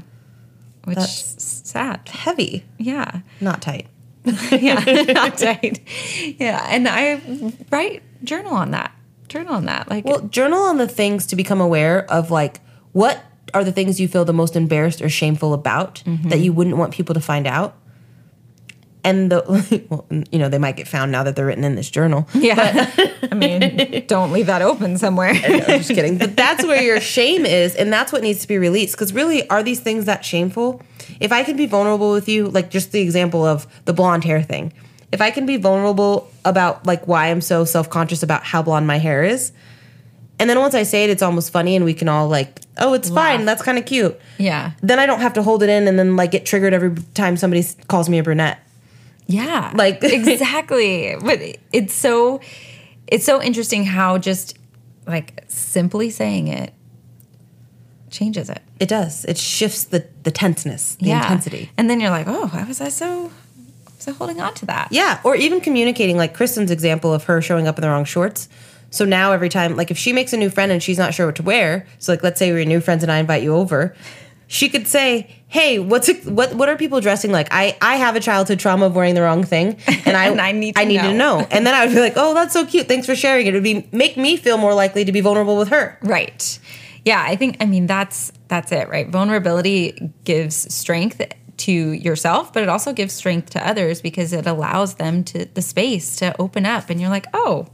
[0.85, 2.09] Which That's- sad.
[2.09, 2.65] Heavy.
[2.79, 3.21] Yeah.
[3.41, 3.87] Not tight.
[4.53, 5.81] yeah, not tight.
[6.39, 7.21] Yeah, and I
[7.71, 8.93] write journal on that.
[9.29, 9.89] Journal on that.
[9.91, 12.61] Like, Well, journal on the things to become aware of like
[12.93, 16.29] what are the things you feel the most embarrassed or shameful about Mm-hmm.
[16.31, 17.77] that you wouldn't want people to find out.
[19.07, 21.89] And the well, you know, they might get found now that they're written in this
[21.89, 22.29] journal.
[22.35, 22.91] yeah.
[23.31, 25.31] I mean, don't leave that open somewhere.
[25.45, 26.19] I'm just kidding.
[26.19, 28.97] But that's where your shame is, and that's what needs to be released.
[28.97, 30.83] Because really, are these things that shameful?
[31.21, 34.43] If I can be vulnerable with you, like just the example of the blonde hair
[34.43, 34.73] thing,
[35.13, 38.89] if I can be vulnerable about like why I'm so self conscious about how blonde
[38.89, 39.53] my hair is,
[40.41, 42.93] and then once I say it, it's almost funny, and we can all like, oh,
[42.93, 44.19] it's fine, that's kind of cute.
[44.39, 44.73] yeah.
[44.83, 47.37] Then I don't have to hold it in and then like get triggered every time
[47.37, 48.59] somebody calls me a brunette.
[49.27, 49.73] Yeah.
[49.75, 51.17] Like- exactly.
[51.21, 51.41] But
[51.73, 52.41] it's so
[53.07, 54.59] it's so interesting how just
[55.07, 56.73] like simply saying it
[58.11, 58.63] changes it.
[58.81, 59.25] It does.
[59.25, 61.71] It shifts the the tenseness, the intensity.
[61.77, 63.31] And then you're like, "Oh, why was I so
[63.99, 67.67] so holding on to that?" Yeah, or even communicating like Kristen's example of her showing
[67.67, 68.49] up in the wrong shorts.
[68.91, 71.27] So now every time, like if she makes a new friend and she's not sure
[71.27, 73.95] what to wear, so like let's say we're new friends and I invite you over,
[74.49, 77.49] she could say, "Hey, what's it, what what are people dressing like?
[77.51, 80.53] I I have a childhood trauma of wearing the wrong thing, and I And I
[80.53, 82.53] need to I need to know." know." And then I would be like, "Oh, that's
[82.53, 82.89] so cute.
[82.89, 83.51] Thanks for sharing it.
[83.51, 86.59] It would be make me feel more likely to be vulnerable with her." Right.
[87.05, 89.09] Yeah, I think I mean that's that's it, right?
[89.09, 91.23] Vulnerability gives strength
[91.59, 95.63] to yourself, but it also gives strength to others because it allows them to the
[95.63, 97.67] space to open up and you're like, "Oh,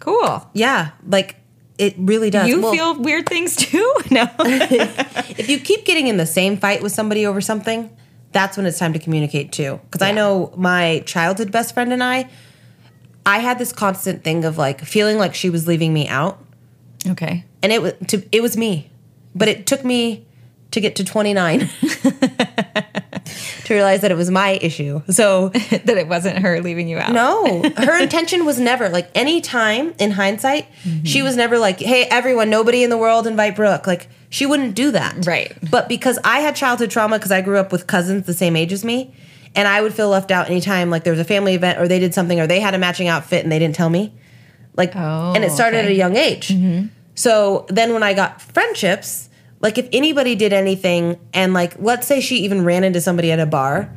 [0.00, 0.48] cool.
[0.54, 1.36] Yeah, like
[1.78, 2.48] it really does.
[2.48, 4.26] You Well, feel weird things too?" No.
[4.40, 7.90] if you keep getting in the same fight with somebody over something,
[8.32, 9.80] that's when it's time to communicate too.
[9.84, 12.28] Because I know my childhood best friend and I,
[13.26, 16.42] I had this constant thing of like feeling like she was leaving me out,
[17.06, 17.44] okay.
[17.62, 18.90] and it was to it was me,
[19.34, 20.26] but it took me
[20.70, 21.68] to get to twenty nine
[23.68, 25.02] to realize that it was my issue.
[25.10, 27.12] So that it wasn't her leaving you out.
[27.12, 30.66] no, her intention was never like any time in hindsight,
[31.04, 31.24] she mm-hmm.
[31.24, 34.90] was never like, "Hey, everyone, nobody in the world invite Brooke." Like she wouldn't do
[34.90, 35.56] that, Right.
[35.70, 38.72] But because I had childhood trauma because I grew up with cousins the same age
[38.72, 39.14] as me,
[39.54, 41.98] and I would feel left out anytime like there was a family event or they
[41.98, 44.14] did something or they had a matching outfit and they didn't tell me,
[44.76, 46.48] like, Oh, and it oh, started at a young age.
[46.48, 46.86] Mm-hmm.
[47.14, 49.27] So then when I got friendships,
[49.60, 53.40] like if anybody did anything and like let's say she even ran into somebody at
[53.40, 53.96] a bar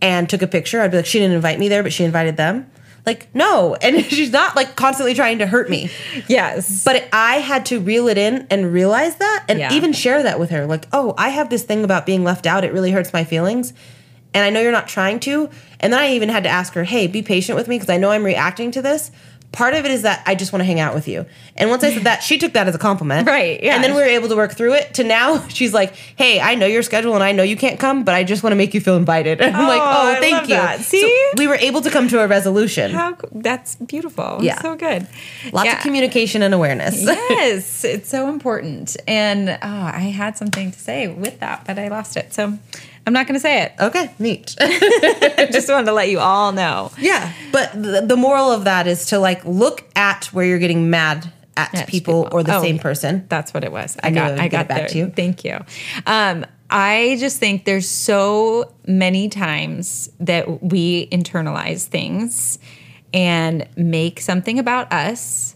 [0.00, 2.36] and took a picture, I'd be like, she didn't invite me there, but she invited
[2.36, 2.70] them.
[3.04, 3.76] Like, no.
[3.82, 5.90] And she's not like constantly trying to hurt me.
[6.28, 6.82] Yes.
[6.84, 9.72] But I had to reel it in and realize that and Yeah.
[9.72, 10.66] even share that with her.
[10.66, 12.64] Like, oh, I have this thing about being left out.
[12.64, 13.72] It really hurts my feelings.
[14.34, 15.48] And I know you're not trying to.
[15.80, 17.96] And then I even had to ask her, hey, be patient with me because I
[17.96, 19.10] know I'm reacting to this.
[19.52, 21.24] Part of it is that I just want to hang out with you.
[21.56, 23.26] And once I said that, she took that as a compliment.
[23.36, 23.74] Right, yeah.
[23.74, 26.54] And then we were able to work through it to now she's like, hey, I
[26.56, 28.74] know your schedule and I know you can't come, but I just want to make
[28.74, 29.40] you feel invited.
[29.40, 30.54] And I'm like, Oh, oh, thank you.
[30.56, 30.80] that.
[30.80, 31.30] So See?
[31.38, 32.90] we were able to come to a resolution.
[32.90, 34.38] How that's beautiful.
[34.42, 34.60] Yeah.
[34.60, 35.06] So good.
[35.52, 35.76] Lots Yeah.
[35.76, 37.02] of communication and awareness.
[37.02, 38.96] yes, it's so important.
[39.08, 42.34] And oh, I had something to say with that, but I lost it.
[42.34, 42.58] So
[43.06, 43.72] I'm not going to say it.
[43.78, 44.56] Okay, neat.
[44.60, 46.90] I just wanted to let you all know.
[46.98, 50.90] Yeah, but the, the moral of that is to like look at where you're getting
[50.90, 52.38] mad at At people, people.
[52.38, 52.62] or the Oh.
[52.62, 53.24] same person.
[53.28, 53.96] That's what it was.
[54.02, 54.38] I, knew got.
[54.40, 54.88] I I got back there.
[54.88, 55.10] to you.
[55.14, 55.58] Thank you.
[56.06, 62.58] Um, I just think there's so many times that we internalize things
[63.14, 65.54] and make something about us,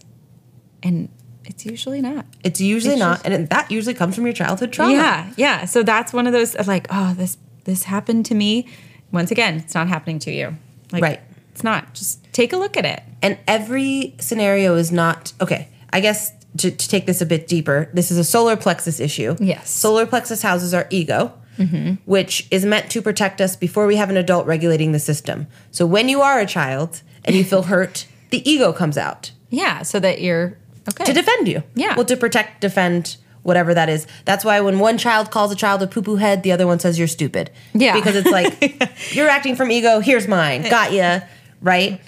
[0.81, 1.09] and
[1.51, 2.25] it's usually not.
[2.43, 4.93] It's usually It's not, just- and that usually comes from your childhood trauma.
[4.93, 5.65] Yeah, yeah.
[5.65, 8.67] So that's one of those like, oh, this this happened to me.
[9.11, 10.55] Once again, it's not happening to you.
[10.91, 11.19] Like, Right.
[11.51, 11.93] It's not.
[11.93, 13.03] Just take a look at it.
[13.21, 15.67] And every scenario is not okay.
[15.91, 19.35] I guess to, to take this a bit deeper, this is a solar plexus issue.
[19.39, 19.69] Yes.
[19.69, 21.95] Solar plexus houses our ego, mm-hmm.
[22.05, 25.47] which is meant to protect us before we have an adult regulating the system.
[25.71, 29.81] So when you are a child and you feel hurt, the ego comes out Yeah,
[29.83, 30.57] so that you're
[30.89, 31.03] okay.
[31.05, 31.63] to defend you.
[31.75, 31.95] Yeah.
[31.95, 34.07] Well, to protect, defend, whatever that is.
[34.25, 36.79] That's why when one child calls a child a poo poo head, the other one
[36.79, 37.51] says you're stupid.
[37.73, 37.93] Yeah.
[37.93, 40.63] Because it's like, you're acting from ego, here's mine.
[40.63, 41.21] Got ya.
[41.61, 42.01] Right?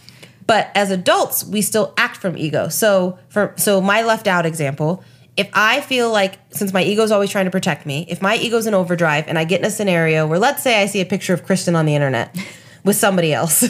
[0.46, 2.68] But as adults, we still act from ego.
[2.68, 5.04] So for so my left out example,
[5.38, 8.68] if I feel like since my ego's always trying to protect me, if my ego's
[8.68, 11.34] in overdrive and I get in a scenario where let's say I see a picture
[11.34, 12.36] of Kristen on the internet
[12.84, 13.60] with somebody else.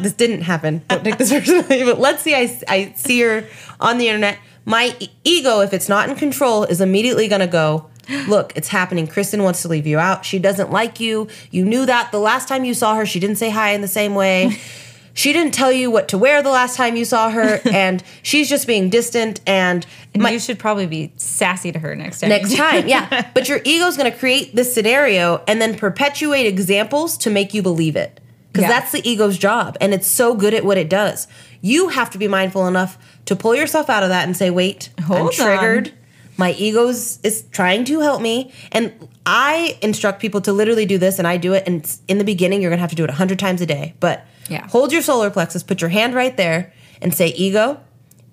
[0.00, 0.82] this didn't happen.
[0.88, 3.46] Don't take this personally, but let's see I, I see her
[3.80, 4.38] on the internet.
[4.64, 7.90] My e- ego, if it's not in control, is immediately going to go,
[8.28, 9.06] Look, it's happening.
[9.06, 10.24] Kristen wants to leave you out.
[10.24, 11.28] She doesn't like you.
[11.50, 13.88] You knew that the last time you saw her, she didn't say hi in the
[13.88, 14.58] same way.
[15.14, 18.48] She didn't tell you what to wear the last time you saw her, and she's
[18.48, 19.40] just being distant.
[19.46, 22.30] And And my, you should probably be sassy to her next time.
[22.30, 22.88] next time.
[22.88, 23.28] Yeah.
[23.34, 27.62] But your ego's going to create this scenario and then perpetuate examples to make you
[27.62, 28.20] believe it.
[28.52, 28.68] Because Yeah.
[28.80, 29.76] that's the ego's job.
[29.80, 31.26] And it's so good at what it does.
[31.60, 34.90] You have to be mindful enough to pull yourself out of that and say, wait,
[35.08, 35.88] I'm triggered.
[35.88, 35.94] on.
[36.38, 38.52] My ego's is trying to help me.
[38.72, 38.92] And
[39.24, 41.64] I instruct people to literally do this, and I do it.
[41.66, 43.94] And in the beginning, you're going to have to do it 100 times a day.
[44.00, 44.66] But Yeah.
[44.68, 47.80] hold your solar plexus, put your hand right there, and say, ego,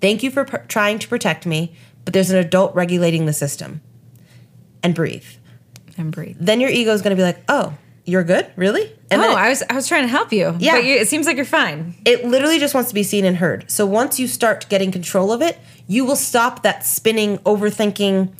[0.00, 3.80] thank you for pr- trying to protect me, but there's an adult regulating the system.
[4.82, 5.26] And breathe.
[5.96, 6.36] and breathe.
[6.40, 8.50] Then your ego is going to be like, oh, you're good?
[8.56, 8.92] Really?
[9.10, 10.56] And oh, it, I was I was trying to help you.
[10.58, 10.76] Yeah.
[10.76, 11.94] but you, it seems like you're fine.
[12.04, 13.70] it literally just wants to be seen and heard.
[13.70, 18.32] So once you start getting control of it, you will stop that spinning, overthinking,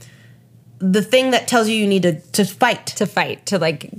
[0.79, 2.87] the thing that tells you you need to, to fight.
[2.87, 3.93] to fight to like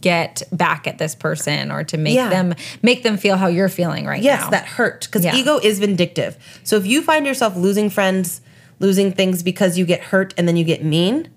[0.00, 2.28] get back at this person or to make Yeah.
[2.30, 4.50] them make them feel how you're feeling right Yes, now.
[4.50, 5.36] that hurt because Yeah.
[5.36, 6.36] ego is vindictive.
[6.64, 8.40] So if you find yourself losing friends,
[8.78, 11.28] losing things because you get hurt and then you get mean,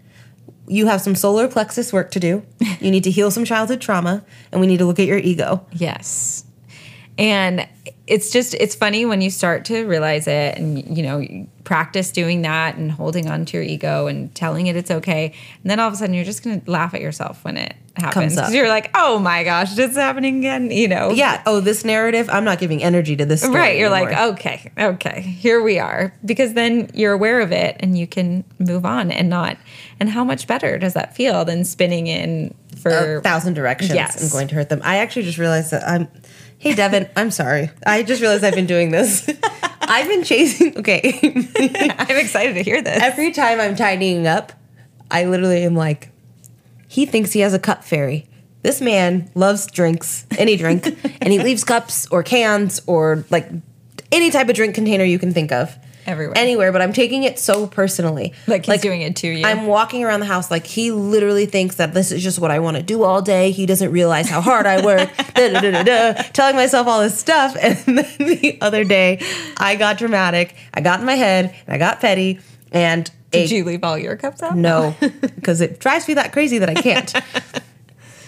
[0.68, 2.44] you have some solar plexus work to do.
[2.80, 5.66] You need to heal some childhood trauma, and we need to look at your ego.
[5.74, 6.44] Yes.
[7.18, 7.68] And
[8.08, 12.42] it's just it's funny when you start to realize it and you know practice doing
[12.42, 15.88] that and holding on to your ego and telling it it's okay and then all
[15.88, 18.68] of a sudden you're just going to laugh at yourself when it happens because you're
[18.68, 21.42] like oh my gosh it's happening again you know Yeah.
[21.46, 22.30] Oh, this narrative.
[22.30, 23.46] I'm not giving energy to this.
[23.48, 24.12] Right you're anymore.
[24.20, 28.44] like okay okay here we are because then you're aware of it and you can
[28.60, 29.58] move on and not
[30.00, 34.22] and how much better does that feel than spinning in for a thousand directions Yes.
[34.22, 34.82] and going to hurt them.
[34.84, 36.10] I actually just realized that I'm.
[36.64, 37.72] Hey, Devin, I'm sorry.
[37.86, 39.30] I just realized I've been doing this.
[39.82, 40.78] I've been chasing.
[40.78, 41.20] Okay.
[42.00, 44.54] i'm excited to hear this Every time I'm tidying up,
[45.12, 46.10] I literally am like,
[46.88, 48.30] he thinks he has a cup fairy.
[48.62, 50.88] This man loves drinks, any drink,
[51.22, 53.50] and he leaves cups or cans or like
[54.10, 55.78] any type of drink container you can think of.
[56.06, 56.38] Everywhere.
[56.38, 58.34] Anywhere, but I'm taking it so personally.
[58.48, 61.76] like he's doing it to you I'm walking around the house like he literally thinks
[61.76, 63.52] that this is just what I want to do all day.
[63.52, 65.10] He doesn't realize how hard I work.
[65.36, 67.56] da, da, da, da, da, telling myself all this stuff.
[67.64, 69.20] And then the other day,
[69.58, 70.56] I got dramatic.
[70.74, 72.40] I got in my head and I got petty.
[72.72, 76.32] And did a- you leave all your cups out no, because it drives me that
[76.34, 77.14] crazy that I can't.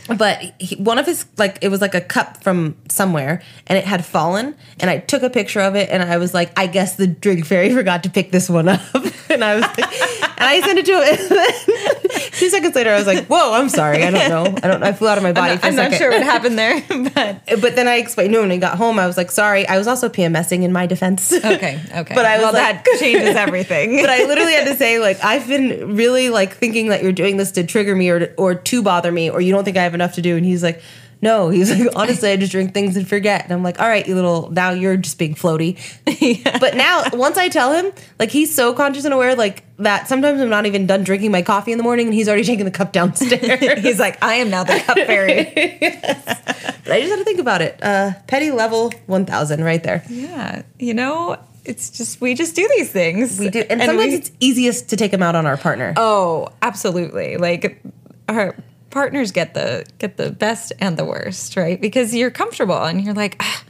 [0.07, 3.85] But he, one of his like it was like a cup from somewhere, and it
[3.85, 4.55] had fallen.
[4.79, 7.45] And I took a picture of it, and I was like, I guess the drink
[7.45, 8.81] fairy forgot to pick this one up.
[9.29, 11.91] and I was, and I sent it to him.
[12.37, 14.03] Two seconds later, I was like, Whoa, I'm sorry.
[14.03, 14.57] I don't know.
[14.63, 14.83] I don't.
[14.83, 15.91] I flew out of my body I'm, for a I'm second.
[15.91, 18.31] not sure what happened there, but But then I explained.
[18.33, 19.67] No, when I got home, I was like, Sorry.
[19.67, 21.31] I was also PMSing in my defense.
[21.33, 22.15] okay, okay.
[22.15, 23.97] But I was well, like- that changes everything.
[24.01, 27.37] but I literally had to say, like, I've been really like thinking that you're doing
[27.37, 29.93] this to trigger me or or to bother me, or you don't think I have
[29.95, 30.35] enough to do.
[30.35, 30.81] And he's like,
[31.21, 33.43] no, he's like, honestly, I just drink things and forget.
[33.43, 35.77] And I'm like, all right, you little, now you're just being floaty.
[36.59, 40.39] But now, once I tell him, like, he's so conscious and aware, like, that sometimes
[40.41, 42.71] I'm not even done drinking my coffee in the morning and he's already taking the
[42.71, 43.79] cup downstairs.
[43.83, 45.43] He's like, I am now the cup fairy.
[45.43, 47.77] but I just had to think about it.
[47.83, 50.03] Uh, petty level 1000 right there.
[50.09, 53.37] yeah, you know, it's just we just do these things.
[53.39, 53.63] We do.
[53.69, 55.93] And, sometimes we- it's easiest to take him out on our partner.
[55.97, 57.35] oh, absolutely.
[57.37, 57.81] Like
[58.29, 58.55] our
[58.95, 61.79] partners get the get the best and the worst, right?
[61.81, 63.63] Because you're comfortable and you're like, ah,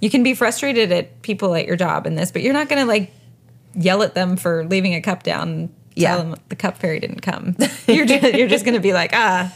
[0.00, 2.86] you can be frustrated at people at your job and this, but you're not gonna
[2.86, 3.12] like
[3.74, 5.68] yell at them for leaving a cup down.
[5.94, 6.16] Yeah.
[6.16, 7.54] Tell them the cup fairy didn't come.
[7.86, 9.50] You're just, you're just going to be like, ah,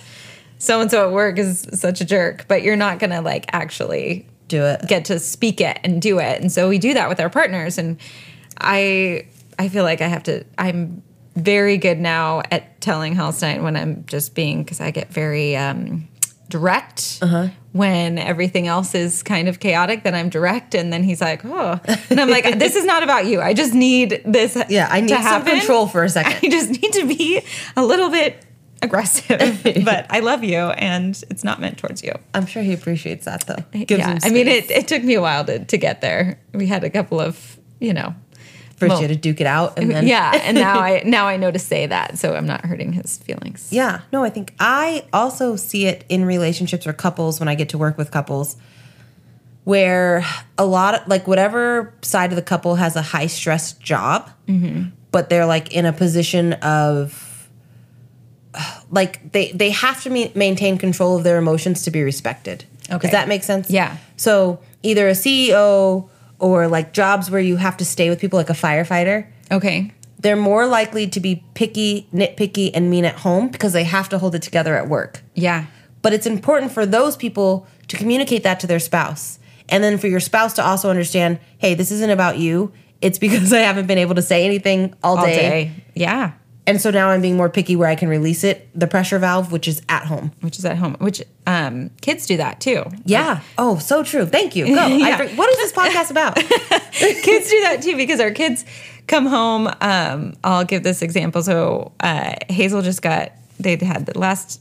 [0.59, 3.45] so and so at work is such a jerk, but you're not going to like
[3.53, 4.87] actually Do it.
[4.89, 6.41] get to speak it and do it.
[6.41, 7.77] And so we do that with our partners.
[7.77, 7.99] And
[8.59, 9.27] I
[9.59, 11.03] I feel like I have to I'm
[11.41, 16.09] very good now at telling Halstein when I'm just being because I get very um,
[16.49, 17.49] direct Uh-huh.
[17.73, 20.03] when everything else is kind of chaotic.
[20.03, 21.79] Then I'm direct, and then he's like, "Oh,"
[22.11, 23.41] and I'm like, "This is not about you.
[23.41, 24.57] I just need this.
[24.69, 26.39] Yeah, I need to some control for a second.
[26.43, 27.41] I just need to be
[27.77, 28.45] a little bit
[28.83, 33.25] aggressive, but I love you, and it's not meant towards you." I'm sure he appreciates
[33.27, 33.63] that though.
[33.73, 36.41] yeah, I mean, it, it took me a while to, to get there.
[36.53, 38.15] We had a couple of, you know,
[38.81, 41.29] first well- you had to duke it out, and then yeah, and now I now
[41.29, 43.69] I know to say that, so I'm not hurting his feelings.
[43.71, 47.69] Yeah, no, I think I also see it in relationships or couples when I get
[47.69, 48.57] to work with couples
[49.65, 50.25] where
[50.59, 54.89] a lot of like whatever side of the couple has a high stress job, mm-hmm.
[55.13, 57.49] but they're like in a position of
[58.91, 62.65] like they they have to me- maintain control of their emotions to be respected.
[62.91, 62.99] Okay.
[63.03, 63.71] Does that make sense?
[63.71, 63.97] Yeah.
[64.17, 66.09] So either a CEO
[66.41, 69.93] or like jobs where you have to stay with people like a firefighter Okay.
[70.19, 74.19] they're more likely to be picky, nitpicky, and mean at home because they have to
[74.19, 75.23] hold it together at work.
[75.35, 75.67] Yeah.
[76.03, 79.39] But it's important for those people to communicate that to their spouse.
[79.69, 82.73] And then for your spouse to also understand hey, this isn't about you.
[83.01, 85.35] It's because I haven't been able to say anything all, All day.
[85.37, 85.73] day.
[85.95, 86.33] Yeah.
[86.67, 89.51] And so now I'm being more picky where I can release it, the pressure valve,
[89.51, 90.31] which is at home.
[90.41, 90.95] Which is at home.
[91.01, 92.85] Which um, kids do that too.
[93.05, 93.41] Yeah.
[93.59, 94.27] Oh, so true.
[94.27, 94.67] Thank you.
[94.75, 94.87] Go.
[94.97, 95.17] Yeah.
[95.17, 96.37] for- what is this podcast about?
[96.93, 98.65] kids do that too because our kids
[99.07, 99.69] come home.
[99.81, 101.43] Um, I'll give this example.
[101.43, 104.61] So uh, Hazel just got they'd had the last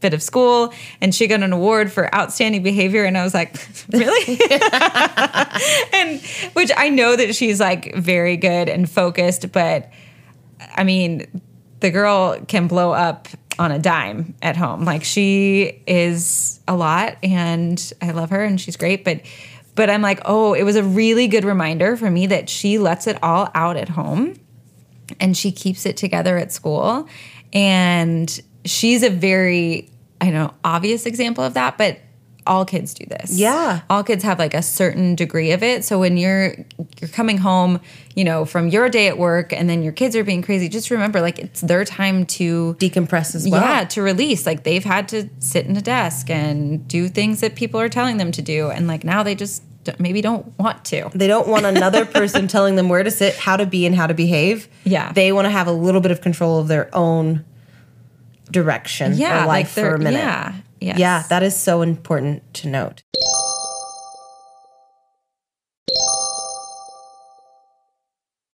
[0.00, 3.54] bit of school and she got an award for outstanding behavior and I was like,
[3.92, 4.38] really?
[5.92, 6.20] and
[6.54, 9.90] which I know that she's like very good and focused, but
[10.74, 11.42] I mean,
[11.80, 14.84] the girl can blow up on a dime at home.
[14.84, 19.20] Like she is a lot and I love her and she's great, but
[19.76, 23.08] but I'm like, "Oh, it was a really good reminder for me that she lets
[23.08, 24.34] it all out at home
[25.18, 27.08] and she keeps it together at school."
[27.52, 31.98] And she's a very I know obvious example of that, but
[32.46, 33.32] all kids do this.
[33.38, 33.80] Yeah.
[33.88, 35.84] All kids have like a certain degree of it.
[35.84, 36.54] So when you're
[37.00, 37.80] you're coming home,
[38.14, 40.90] you know, from your day at work and then your kids are being crazy, just
[40.90, 43.62] remember like it's their time to Decompress as well.
[43.62, 44.44] yeah, to release.
[44.46, 48.18] Like they've had to sit in a desk and do things that people are telling
[48.18, 49.62] them to do and like now they just
[49.98, 51.10] maybe don't want to.
[51.14, 54.06] They don't want another person telling them where to sit, how to be, and how
[54.06, 54.66] to behave.
[54.84, 55.12] Yeah.
[55.12, 57.44] They want to have a little bit of control of their own
[58.50, 60.18] direction Yeah, or like life for a minute.
[60.18, 60.98] yeah, yes.
[60.98, 63.02] Yeah, that is so important to note.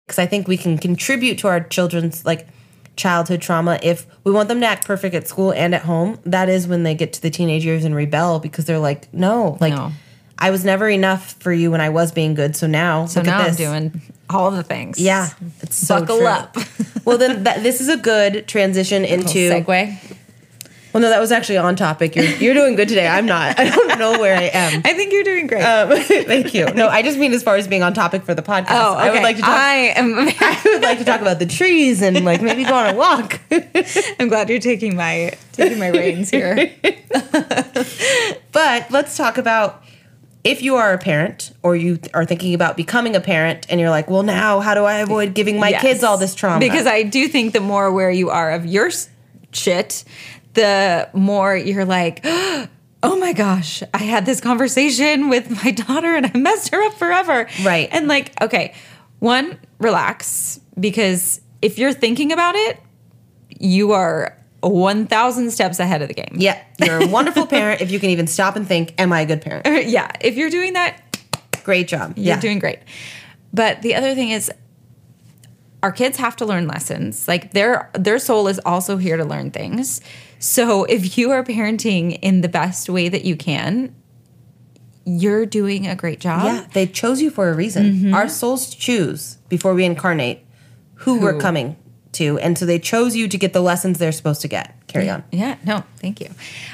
[0.06, 2.48] Because I think we can contribute to our children's like
[2.96, 6.20] childhood trauma if we want them to act perfect at school and at home.
[6.26, 9.58] That is when they get to the teenage years and rebel because they're like, no,
[9.60, 9.92] like No.
[10.40, 12.56] I was never enough for you when I was being good.
[12.56, 15.00] So now, So look now at I'm doing all the things.
[15.00, 15.30] Yeah,
[15.62, 16.28] it's so Buckle true.
[16.28, 16.56] up.
[17.06, 19.50] well, then that, this is a good transition into.
[19.50, 20.07] segue.
[20.94, 22.16] Well, no, that was actually on topic.
[22.16, 23.08] You're you're doing good today.
[23.08, 23.60] I'm not.
[23.60, 24.82] I don't know where I am.
[24.86, 25.62] I think you're doing great.
[25.62, 26.66] Um, thank you.
[26.74, 28.68] No, I just mean as far as being on topic for the podcast.
[28.70, 29.02] oh, okay.
[29.08, 29.52] I would like to talk.
[29.52, 32.94] I am I would like to talk about the trees and like maybe go on
[32.94, 33.40] a walk.
[34.20, 36.72] I'm glad you're taking my taking my reins here.
[38.52, 39.84] but let's talk about
[40.44, 43.90] if you are a parent or you are thinking about becoming a parent and you're
[43.90, 45.82] like, well, now how do I avoid giving my Yes.
[45.82, 46.60] kids all this trauma?
[46.60, 48.90] Because I do think the more aware you are of your
[49.52, 50.04] shit,
[50.58, 56.26] the more you're like, oh my gosh, I had this conversation with my daughter and
[56.26, 57.48] I messed her up forever.
[57.64, 57.88] Right.
[57.92, 58.74] And like, okay,
[59.20, 62.80] one, relax because if you're thinking about it,
[63.60, 66.34] you are 1,000 steps ahead of the game.
[66.36, 69.26] yeah, you're a wonderful parent if you can even stop and think, am I a
[69.26, 69.66] good parent?
[69.88, 70.12] yeah.
[70.20, 71.02] If you're doing that,
[71.64, 72.14] Great job.
[72.18, 72.40] you're yeah.
[72.40, 72.80] doing great.
[73.54, 74.52] But the other thing is
[75.84, 77.28] our kids have to learn lessons.
[77.28, 80.02] Like their their soul is also here to learn things.
[80.40, 83.96] So if you are parenting in the best way that you can,
[85.06, 86.44] you're doing a great job.
[86.46, 87.94] Yeah, they chose you for a reason.
[87.94, 88.14] Mm-hmm.
[88.14, 90.46] Our souls choose before we incarnate
[90.96, 91.78] who, we're coming
[92.14, 94.76] to, and so they chose you to get the lessons they're supposed to get.
[94.88, 95.24] Carry on.
[95.32, 96.30] Yeah, no, thank you.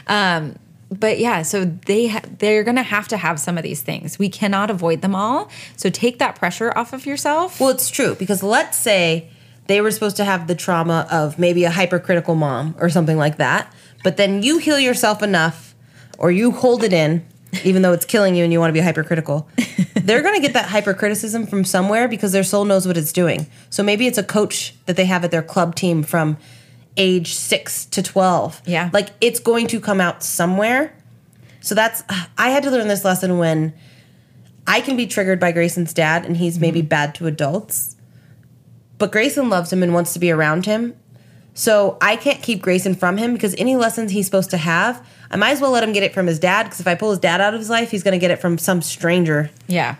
[0.08, 0.56] Um,
[0.90, 4.18] but yeah, so they ha- they're gonna have to have some of these things.
[4.18, 5.50] We cannot avoid them all.
[5.76, 7.60] So take that pressure off of yourself.
[7.60, 9.30] Well, it's true because let's say
[9.68, 13.38] they were supposed to have the trauma of maybe a hypercritical mom or something like
[13.38, 15.74] that, but then you heal yourself enough,
[16.18, 17.26] or you hold it in,
[17.64, 19.48] even though it's killing you and you want to be hypercritical,
[19.96, 23.48] they're going to get that hypercriticism from somewhere because their soul knows what it's doing.
[23.70, 26.38] So maybe it's a coach that they have at their club team from
[26.98, 28.62] age 6 to 12.
[28.66, 28.90] Yeah.
[28.94, 30.96] Like it's going to come out somewhere.
[31.62, 32.04] So that's
[32.38, 33.74] I had to learn this lesson when
[34.68, 36.90] I can be triggered by Grayson's dad and he's maybe mm-hmm.
[36.90, 37.93] bad to adults.
[39.04, 40.96] But Grayson loves him and wants to be around him.
[41.54, 45.36] So I can't keep Grayson from him because any lessons he's supposed to have, I
[45.36, 47.20] might as well let him get it from his dad because if I pull his
[47.20, 49.96] dad out of his life, he's going to get it from some stranger Yeah.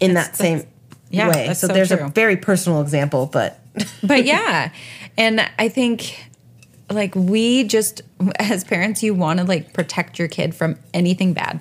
[0.00, 0.66] in That's- that same
[1.10, 1.46] yeah, way.
[1.54, 2.06] So, so there's true.
[2.06, 3.60] a very personal example, but
[4.04, 4.70] but yeah
[5.16, 6.28] and i think
[6.90, 8.02] like we just
[8.38, 11.58] as parents you want to like protect your kid from anything bad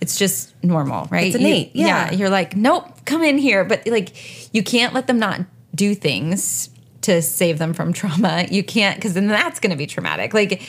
[0.00, 2.10] it's just normal right It's innate, You- yeah.
[2.12, 5.42] you're like nope come in here but like you can't let them not
[5.74, 6.70] do things
[7.02, 10.62] to save them from trauma you can't because then that's going to be traumatic like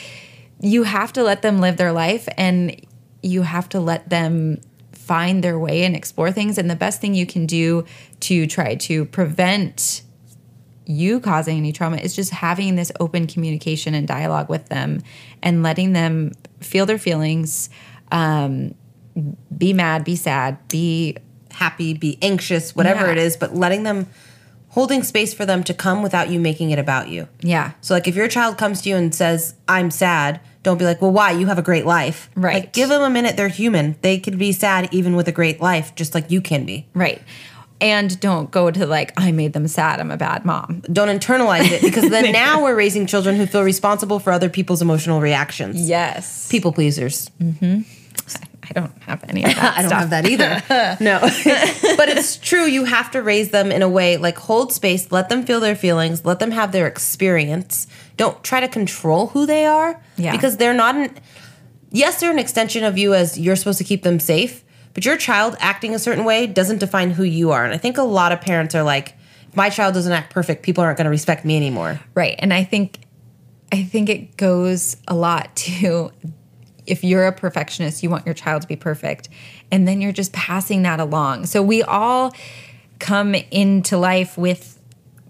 [0.60, 2.80] you have to let them live their life and
[3.22, 4.58] you have to let them
[4.92, 7.84] find their way and explore things and the best thing you can do
[8.20, 10.02] to try to prevent
[10.88, 15.02] you causing any trauma is just having this open communication and dialogue with them
[15.42, 17.68] and letting them feel their feelings
[18.12, 18.74] um,
[19.56, 21.16] be mad be sad be
[21.52, 23.12] happy, be anxious, whatever Yeah.
[23.12, 24.06] it is, but letting them
[24.76, 27.26] holding space for them to come without you making it about you.
[27.40, 30.84] yeah So like if your child comes to you and says, "I'm sad," don't be
[30.90, 31.30] like, "Well, why?
[31.40, 32.54] You have a great life." Right.
[32.60, 33.36] Like give them a minute.
[33.36, 33.86] They're human.
[34.06, 36.78] They could be sad even with a great life, just like you can be.
[36.94, 37.20] right
[37.78, 41.70] and don't go to like i made them sad i'm a bad mom Don't internalize
[41.76, 45.76] it because then now we're raising children who feel responsible for other people's emotional reactions.
[45.96, 47.16] yes People pleasers.
[47.38, 47.76] Mm-hmm.
[48.68, 50.62] I don't have any of that I don't have that either.
[51.04, 51.20] no.
[51.96, 52.64] but it's true.
[52.64, 55.76] You have to raise them in a way like hold space, let them feel their
[55.76, 57.86] feelings, let them have their experience.
[58.16, 60.00] Don't try to control who they are.
[60.16, 60.32] Yeah.
[60.32, 61.14] Because they're not an,
[61.90, 64.64] yes, they're an extension of you as you're supposed to keep them safe,
[64.94, 67.64] but your child acting a certain way doesn't define who you are.
[67.64, 69.14] And I think a lot of parents are like,
[69.54, 72.00] my child doesn't act perfect, people aren't going to respect me anymore.
[72.14, 72.36] Right.
[72.38, 73.00] And I think
[73.72, 76.12] I think it goes a lot to
[76.86, 79.28] if you're a perfectionist, you want your child to be perfect.
[79.70, 81.46] And then you're just passing that along.
[81.46, 82.34] So we all
[82.98, 84.72] come into life with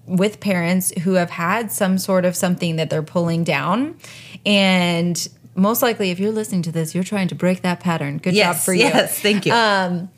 [0.07, 3.97] with parents who have had some sort of something that they're pulling down.
[4.45, 8.19] And most likely if you're listening to this, you're trying to break that pattern.
[8.19, 8.85] Good job for you.
[8.85, 9.53] yes, thank you.
[9.53, 10.09] um,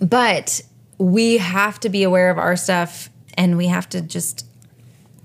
[0.00, 0.60] but
[0.98, 4.44] we have to be aware of our stuff and we have to just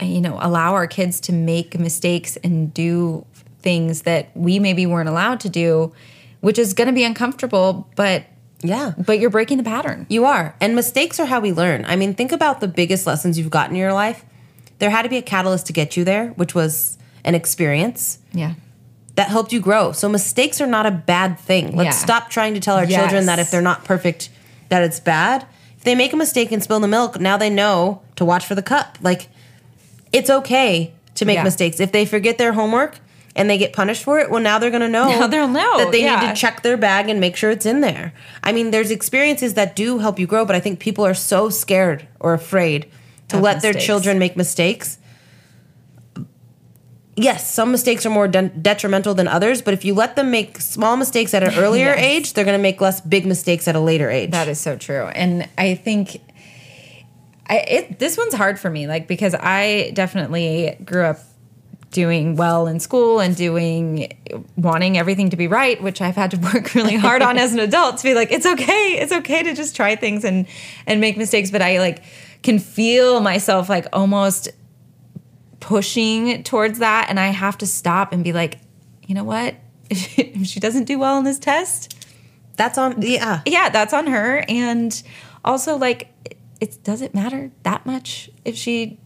[0.02, 3.26] you know allow our kids to make mistakes and do
[3.64, 5.92] things that we maybe weren't allowed to do
[6.42, 8.26] which is going to be uncomfortable but
[8.62, 8.94] yeah.
[8.98, 10.56] but you're breaking the pattern You are.
[10.62, 11.84] And mistakes are how we learn.
[11.86, 14.24] I mean, think about the biggest lessons you've gotten in your life.
[14.80, 18.54] There had to be a catalyst to get you there, which was an experience yeah
[19.16, 19.92] that helped you grow.
[19.92, 21.76] So mistakes are not a bad thing.
[21.76, 22.06] Let's Yeah.
[22.06, 23.00] stop trying to tell our Yes.
[23.00, 24.30] children that if they're not perfect,
[24.70, 25.46] that it's bad.
[25.78, 28.56] If they make a mistake and spill the milk, now they know to watch for
[28.56, 28.98] the cup.
[29.02, 29.28] Like
[30.12, 31.44] it's okay to make Yeah.
[31.44, 31.80] mistakes.
[31.80, 33.00] If they forget their homework
[33.36, 35.10] and they get punished for it, well now they're going to know.
[35.20, 37.82] Now they'll know, that they need to check their bag and make sure it's in
[37.82, 38.14] there.
[38.44, 41.50] I mean, there's experiences that do help you grow, but I think people are so
[41.50, 42.90] scared or afraid
[43.30, 44.98] to Of let their children make mistakes.
[47.16, 50.60] Yes, some mistakes are more de- detrimental than others, but if you let them make
[50.60, 52.00] small mistakes at an earlier Yes.
[52.00, 54.32] age, they're going to make less big mistakes at a later age.
[54.32, 55.04] That is so true.
[55.06, 56.20] And I think
[57.46, 61.20] I it this one's hard for me like because I definitely grew up
[61.94, 64.12] doing well in school and doing
[64.58, 67.60] wanting everything to be right, which I've had to work really hard on as an
[67.60, 68.98] adult to be like it's okay.
[69.00, 70.46] It's okay to just try things and
[70.86, 72.04] and make mistakes, but I like
[72.42, 74.50] can feel myself like almost
[75.62, 78.60] pushing towards that and I have to stop and be like,
[79.08, 79.56] you know what?
[79.90, 81.96] If she doesn't do well in this test,
[82.58, 83.42] That's on, yeah.
[83.46, 84.44] yeah, that's on her.
[84.50, 85.02] And
[85.46, 89.00] also, like, it, it doesn't matter that much if she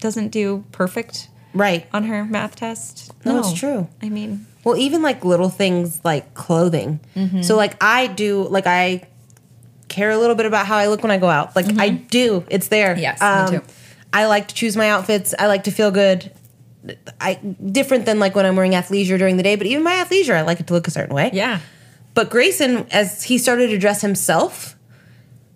[0.00, 1.86] doesn't do perfect Right.
[1.92, 3.12] on her math test.
[3.24, 3.88] No, it's true.
[4.02, 7.00] I mean, Well, even like little things like clothing.
[7.42, 9.06] So, like, I do, like, I
[9.88, 11.56] care a little bit about how I look when I go out.
[11.56, 12.44] Like, I do.
[12.48, 12.92] It's there.
[12.92, 13.64] Um, Yes, me too.
[14.12, 15.34] I like to choose my outfits.
[15.38, 16.30] I like to feel good.
[17.20, 20.34] I different than like when I'm wearing athleisure during the day, but even my athleisure,
[20.34, 21.30] I like it to look a certain way.
[21.32, 21.60] yeah.
[22.14, 24.76] But Grayson, as he started to dress himself,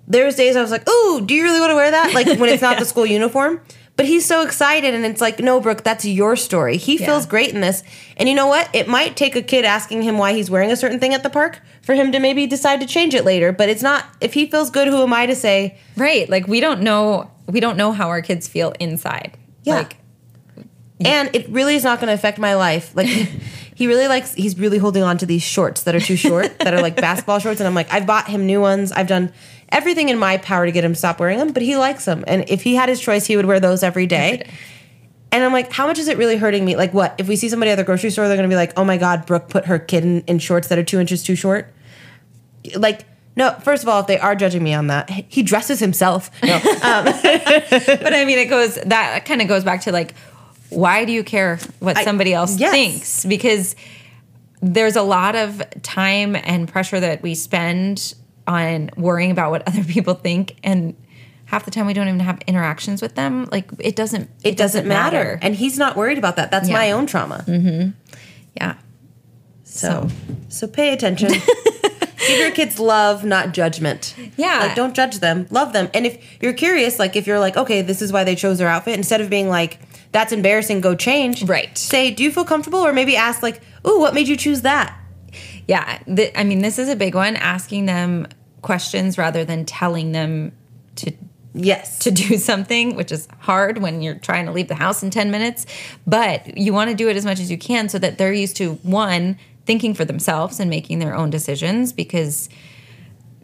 [0.07, 2.27] there was days I was like, "Oh, do you really want to wear that?" Like
[2.39, 3.61] when it's not the school uniform.
[3.97, 6.77] But he's so excited, and it's like, "No, Brooke, that's your story.
[6.79, 7.07] He Yeah.
[7.07, 7.85] feels great in this."
[8.17, 8.69] And you know what?
[8.73, 11.31] It might take a kid asking him why he's wearing a certain thing at the
[11.31, 13.53] park for him to maybe decide to change it later.
[13.53, 14.05] But it's not.
[14.21, 15.77] If he feels good, who am I to say?
[15.97, 16.29] Right.
[16.29, 19.37] Like, we don't know, we don't know how our kids feel inside.
[19.63, 19.77] Yeah.
[19.77, 19.97] Like,
[21.05, 22.93] And it really is not going to affect my life.
[22.95, 23.07] Like
[23.75, 26.73] he really likes he's really holding on to these shorts that are too short that
[26.73, 28.91] are like basketball shorts and I'm like I've bought him new ones.
[28.93, 29.33] I've done
[29.75, 32.25] everything in my power to get him to stop wearing them, but he likes them.
[32.27, 34.49] And if he had his choice, he would wear those every day.
[35.33, 36.77] And I'm like, how much is it really hurting me?
[36.77, 37.17] Like, what?
[37.19, 39.27] If we see somebody at the grocery store, they're gonna be like, oh my God,
[39.27, 41.75] Brooke put her kid in, in shorts that are two inches too short.
[42.77, 43.05] Like,
[43.37, 46.31] no, first of all, if they are judging me on that, he dresses himself.
[46.43, 46.55] No.
[46.85, 47.05] Um,
[47.71, 50.15] but I mean, it goes that kind of goes back to like,
[50.71, 52.71] why do you care what I- somebody else yes.
[52.71, 53.25] thinks?
[53.25, 53.75] Because
[54.63, 58.15] there's a lot of time and pressure that we spend
[58.47, 60.95] on worrying about what other people think, and
[61.47, 63.49] half the time we don't even have interactions with them.
[63.53, 64.31] Like it doesn't.
[64.43, 65.39] it doesn't matter.
[65.43, 66.51] And he's not worried about that.
[66.51, 66.75] That's Yeah.
[66.75, 67.45] my own trauma.
[67.47, 67.91] mm-hmm.
[68.57, 68.75] yeah.
[69.65, 70.09] So,
[70.49, 71.31] so pay attention.
[72.29, 74.15] Give your kids love, not judgment.
[74.37, 74.61] Yeah.
[74.61, 75.47] Like, don't judge them.
[75.51, 75.91] Love them.
[75.93, 78.69] And if you're curious, like, if you're like, okay, this is why they chose their
[78.69, 79.79] outfit, instead of being like,
[80.13, 81.43] that's embarrassing, go change.
[81.43, 81.77] Right.
[81.77, 82.79] Say, do you feel comfortable?
[82.79, 84.97] Or maybe ask, like, ooh, what made you choose that?
[85.67, 87.37] Yeah, th- I mean, this is a big one.
[87.37, 88.27] Asking them
[88.63, 90.53] questions rather than telling them
[90.97, 91.13] to
[91.57, 92.01] Yes.
[92.01, 95.31] to do something, which is hard when you're trying to leave the house in 10
[95.31, 95.67] minutes.
[96.07, 98.57] But you want to do it as much as you can so that they're used
[98.57, 102.49] to one, thinking for themselves and making their own decisions because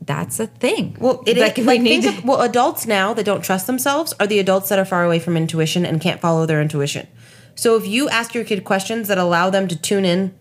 [0.03, 0.97] that's a thing.
[0.99, 3.43] Well, it is Like, like, we need think to- of, well, adults now that don't
[3.45, 6.61] trust themselves are the adults that are far away from intuition and can't follow their
[6.61, 7.07] intuition.
[7.55, 10.35] So if you ask your kid questions that allow them to tune in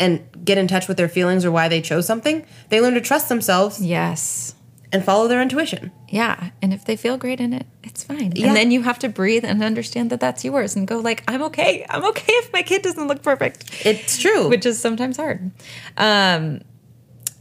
[0.00, 3.00] and get in touch with their feelings or why they chose something, they learn to
[3.00, 4.54] trust themselves Yes.
[4.92, 5.90] and follow their intuition.
[6.08, 6.50] Yeah.
[6.62, 8.32] And if they feel great in it, it's fine.
[8.34, 8.46] Yeah.
[8.48, 11.42] And then you have to breathe and understand that that's yours and go like, I'm
[11.44, 11.84] okay.
[11.90, 13.84] I'm okay if my kid doesn't look perfect.
[13.84, 14.48] It's true.
[14.48, 15.50] which is sometimes hard.
[15.96, 16.60] Um,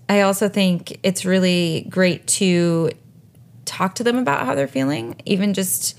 [0.09, 2.89] I also think it's really great to
[3.65, 5.97] talk to them about how they're feeling, even just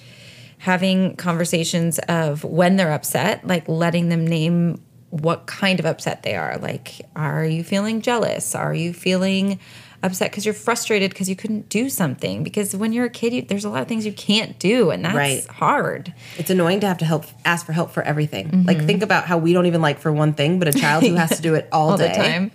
[0.58, 6.34] having conversations of when they're upset, like letting them name what kind of upset they
[6.36, 6.58] are.
[6.58, 8.54] Like, are you feeling jealous?
[8.54, 9.58] Are you feeling
[10.02, 12.44] upset because you're frustrated because you couldn't do something?
[12.44, 15.04] Because when you're a kid, you, there's a lot of things you can't do, and
[15.04, 15.46] that's Right.
[15.46, 16.12] hard.
[16.36, 18.48] it's annoying to have to help ask for help for everything.
[18.48, 18.66] Mm-hmm.
[18.68, 21.14] Like think about how we don't even like for one thing, but a child who
[21.14, 22.08] has to do it all, all day.
[22.08, 22.50] the time.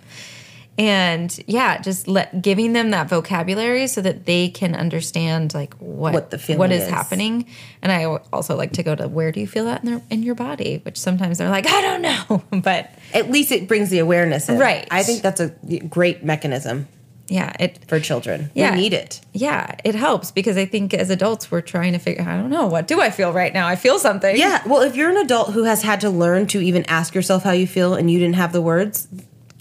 [0.76, 6.14] And yeah, just let giving them that vocabulary so that they can understand like what
[6.14, 6.88] What the what is, is.
[6.88, 7.46] happening.
[7.80, 10.22] And I also like to go to where do you feel that in their in
[10.24, 14.00] your body, which sometimes they're like I don't know, but At least it brings the
[14.00, 14.58] awareness in.
[14.58, 14.88] Right.
[14.90, 15.50] I think that's a
[15.88, 16.88] great mechanism
[17.28, 18.50] yeah, it for children.
[18.54, 18.72] Yeah.
[18.74, 19.20] We need it.
[19.32, 22.66] yeah it helps because I think as adults we're trying to figure I don't know
[22.66, 24.60] what do I feel right now I feel something Yeah.
[24.66, 27.52] Well, if you're an adult who has had to learn to even ask yourself how
[27.52, 29.08] you feel and you didn't have the words,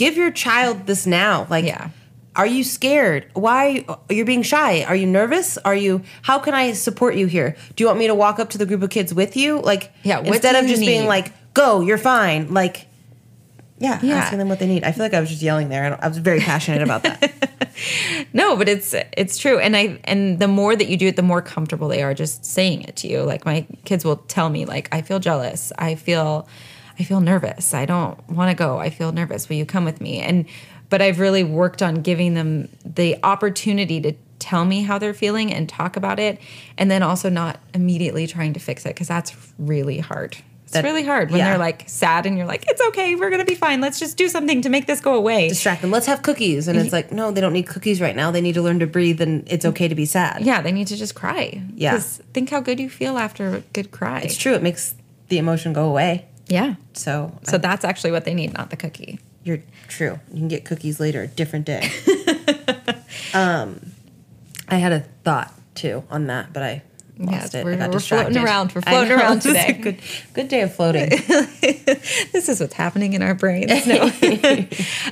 [0.03, 1.47] give your child this now.
[1.49, 1.89] Like, Yeah.
[2.35, 3.25] are you scared?
[3.33, 4.83] Why you're being shy?
[4.83, 5.57] Are you nervous?
[5.63, 6.01] Are you?
[6.23, 7.55] How can I support you here?
[7.75, 9.59] Do you want me to walk up to the group of kids with you?
[9.61, 12.87] Like, Yeah, Instead of just being like, "Go, you're fine." Like,
[13.79, 14.15] yeah, Yeah.
[14.17, 14.83] asking them what they need.
[14.83, 17.19] I feel like I was just yelling there, and I was very passionate about that.
[18.33, 21.23] No, but it's it's true, and I and the more that you do it, the
[21.33, 23.23] more comfortable they are just saying it to you.
[23.23, 26.47] Like my kids will tell me, like I feel jealous, I feel,
[26.99, 29.49] I feel nervous, I don't want to go, I feel nervous.
[29.49, 30.19] Will you come with me?
[30.19, 30.45] And
[30.89, 35.51] but I've really worked on giving them the opportunity to tell me how they're feeling
[35.53, 36.39] and talk about it,
[36.77, 40.37] and then also not immediately trying to fix it because that's really hard.
[40.65, 41.49] It's That- really hard when yeah.
[41.49, 43.79] they're like sad and you're like, it's okay, we're gonna be fine.
[43.79, 45.47] Let's just do something to make this go away.
[45.49, 45.91] Distract them.
[45.91, 48.29] Let's have cookies, and it's like, no, they don't need cookies right now.
[48.31, 50.41] They need to learn to breathe, and it's okay to be sad.
[50.43, 51.61] Yeah, they need to just cry.
[51.75, 51.97] Yeah.
[51.99, 54.19] think how good you feel after a good cry.
[54.19, 54.53] It's true.
[54.53, 54.93] It makes
[55.29, 56.25] the emotion go away.
[56.47, 56.75] Yeah.
[56.93, 59.19] So, So that's actually what they need, not the cookie.
[59.43, 60.19] You're true.
[60.31, 61.89] You can get cookies later, a different day.
[63.33, 63.79] um,
[64.67, 66.81] I had a thought too on that, but I
[67.17, 67.63] lost Yeah, it.
[67.65, 68.43] we're- I got we're floating distracted.
[68.43, 68.75] around.
[68.75, 69.81] We're floating around This is a today.
[69.81, 69.97] good,
[70.33, 71.09] good day of floating.
[72.33, 73.85] This is what's happening in our brains.
[73.87, 74.09] No.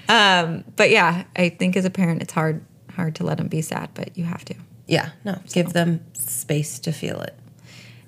[0.10, 2.66] um, but yeah, I think as a parent, it's hard
[2.96, 4.56] hard to let them be sad, but you have to.
[4.88, 7.36] yeah, no, give them space to feel it.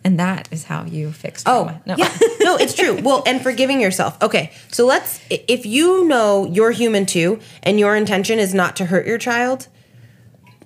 [0.05, 1.95] And that is how you fix Oh, no.
[1.97, 2.11] yeah.
[2.41, 2.99] No, it's true.
[3.01, 4.21] Well, and forgiving yourself.
[4.21, 8.85] Okay, so let's, if you know you're human too, and your intention is not to
[8.85, 9.67] hurt your child,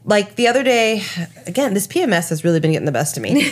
[0.04, 1.04] like the other day,
[1.46, 3.52] again, this PMS has really been getting the best of me.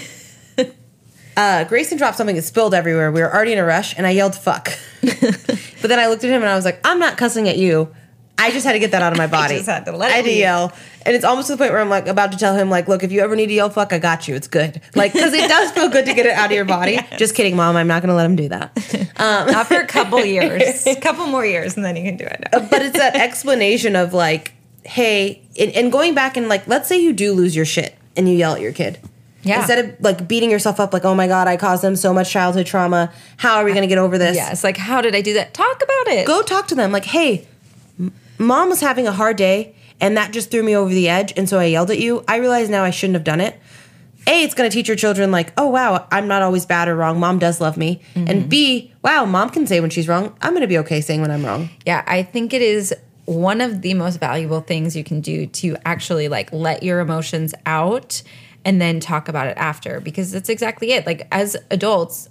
[1.37, 3.11] uh, Grayson dropped something that spilled everywhere.
[3.11, 4.69] We were already in a rush, and I yelled, fuck.
[5.01, 7.93] but then I looked at him and I was like, I'm not cussing at you.
[8.37, 9.55] I just had to get that out of my body.
[9.55, 10.73] just had to let it I had to yell.
[11.05, 13.03] And it's almost to the point where I'm like about to tell him, like, look,
[13.03, 14.35] if you ever need to yell fuck, I got you.
[14.35, 14.81] It's good.
[14.95, 16.99] Like, because it does feel good to get it out of your body.
[17.17, 17.75] Just kidding, mom.
[17.75, 18.77] I'm not going to let him do that.
[19.17, 20.85] Um, not for a couple years.
[20.85, 22.43] A couple more years, and then you can do it.
[22.51, 24.51] Uh, but it's that explanation of like,
[24.83, 28.27] hey, and, and going back and like, let's say you do lose your shit and
[28.27, 28.99] you yell at your kid.
[29.43, 29.59] Yeah.
[29.59, 32.29] Instead of like beating yourself up, like, oh my God, I caused them so much
[32.29, 33.13] childhood trauma.
[33.37, 34.35] How are we going to get over this?
[34.35, 35.53] Yeah, it's like, how did I do that?
[35.53, 36.27] Talk about it.
[36.27, 36.91] Go talk to them.
[36.91, 37.47] Like, hey,
[38.37, 41.47] mom was having a hard day and that just threw me over the edge and
[41.47, 43.59] so I yelled at you, I realize now I shouldn't have done it.
[44.27, 46.95] A, it's going to teach your children like, "Oh wow, I'm not always bad or
[46.95, 47.19] wrong.
[47.19, 48.27] Mom does love me." Mm-hmm.
[48.27, 50.35] And B, wow, mom can say when she's wrong.
[50.41, 51.69] I'm going to be okay saying when I'm wrong.
[51.85, 52.91] Yeah, I think it is
[53.25, 57.53] one of the most valuable things you can do to actually like let your emotions
[57.65, 58.21] out
[58.63, 61.05] and then talk about it after because that's exactly it.
[61.05, 62.29] Like as adults,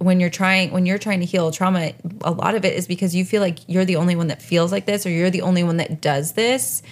[0.00, 1.92] when you're trying when you're trying to heal trauma,
[2.22, 4.72] a lot of it is because you feel like you're the only one that feels
[4.72, 6.82] like this or you're the only one that does this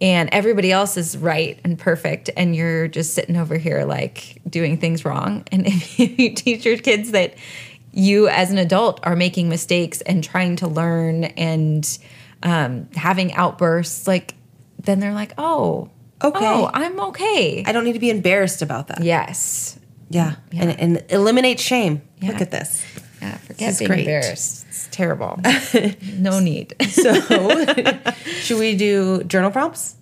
[0.00, 4.76] and everybody else is right and perfect and you're just sitting over here like doing
[4.76, 7.34] things wrong and if you teach your kids that
[7.92, 11.98] you as an adult are making mistakes and trying to learn and
[12.42, 14.34] um, having outbursts like
[14.82, 15.90] then they're like oh
[16.22, 16.38] Okay.
[16.42, 19.02] oh i'm okay I don't need to be embarrassed about that.
[19.04, 19.78] yes
[20.10, 20.36] Yeah.
[20.52, 22.02] And, and eliminate shame.
[22.22, 22.84] Look at this.
[23.20, 24.00] yeah forget is being great.
[24.00, 25.40] embarrassed it's terrible
[26.18, 27.14] no need So,
[28.42, 29.96] should we do journal prompts?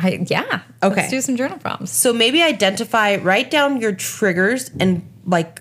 [0.00, 0.96] I, yeah Okay.
[1.02, 5.60] let's do some journal prompts So maybe identify, write down your triggers and like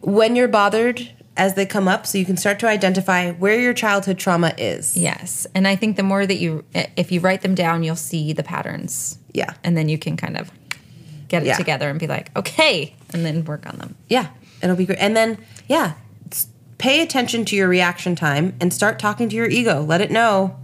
[0.00, 3.72] when you're bothered as they come up so you can start to identify where your
[3.72, 4.96] childhood trauma is.
[4.96, 5.46] Yes.
[5.54, 8.42] And I think the more that you, if you write them down, you'll see the
[8.42, 9.18] patterns.
[9.32, 9.54] Yeah.
[9.64, 10.50] And then you can kind of
[11.32, 11.56] get it Yeah.
[11.56, 13.96] together and be like, okay, and then work on them.
[14.08, 14.28] Yeah.
[14.62, 14.98] It'll be great.
[15.00, 15.94] And then, yeah,
[16.78, 19.82] pay attention to your reaction time and start talking to your ego.
[19.82, 20.54] Let it know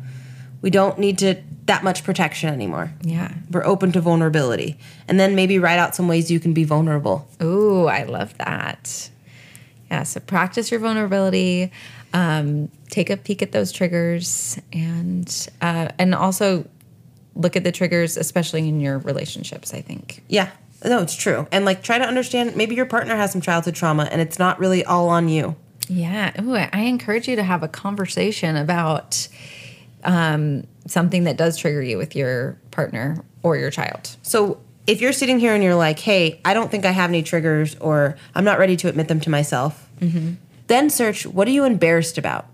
[0.63, 2.93] we don't need to that much protection anymore.
[3.03, 3.33] Yeah.
[3.51, 4.79] We're open to vulnerability.
[5.09, 7.27] And then maybe write out some ways you can be vulnerable.
[7.43, 9.11] Ooh, I love that.
[9.91, 10.03] Yeah.
[10.05, 11.71] So practice your vulnerability.
[12.13, 15.29] Um, take a peek at those triggers, and
[15.61, 16.65] uh, and also
[17.39, 19.73] look at the triggers, especially in your relationships.
[19.73, 20.23] I think.
[20.29, 20.51] Yeah.
[20.85, 21.49] No, it's true.
[21.51, 24.61] And like try to understand maybe your partner has some childhood trauma and it's not
[24.61, 25.57] really all on you.
[25.89, 26.41] Yeah.
[26.41, 29.27] Ooh, I encourage you to have a conversation about
[30.05, 34.17] um, something that does trigger you with your partner or your child.
[34.23, 37.23] So if you're sitting here and you're like, hey, I don't think I have any
[37.23, 39.89] triggers or I'm not ready to admit them to myself,
[40.69, 42.47] then search what are you embarrassed about?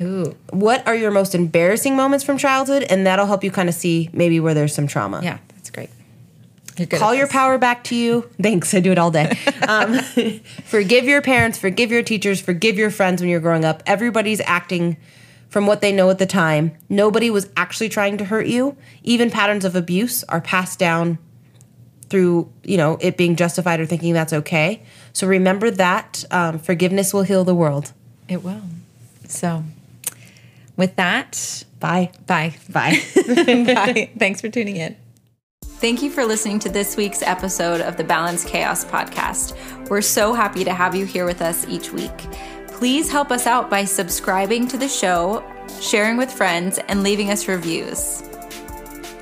[0.00, 0.36] Ooh.
[0.50, 2.84] What are your most embarrassing moments from childhood?
[2.84, 5.20] And that'll help you kind of see maybe where there's some trauma.
[5.22, 5.90] Yeah, that's great.
[6.90, 8.28] Call your power back to you.
[8.42, 9.38] Thanks, I do it all day.
[9.66, 9.98] Um,
[10.66, 13.82] forgive your parents, forgive your teachers, forgive your friends when you're growing up.
[13.86, 14.98] Everybody's acting
[15.48, 16.76] from what they know at the time.
[16.90, 18.76] Nobody was actually trying to hurt you.
[19.02, 21.16] Even patterns of abuse are passed down
[22.10, 24.82] through, you know, it being justified or thinking that's okay.
[25.14, 27.92] So remember that um, forgiveness will heal the world.
[28.28, 28.62] It will.
[29.26, 29.64] So,
[30.76, 32.10] with that, Bye.
[32.26, 32.54] bye.
[32.70, 33.02] Bye.
[33.26, 34.10] bye.
[34.18, 34.96] Thanks for tuning in.
[35.62, 39.54] Thank you for listening to this week's episode of the Balance Chaos podcast.
[39.90, 42.16] We're so happy to have you here with us each week.
[42.68, 45.44] Please help us out by subscribing to the show,
[45.80, 48.22] sharing with friends, and leaving us reviews.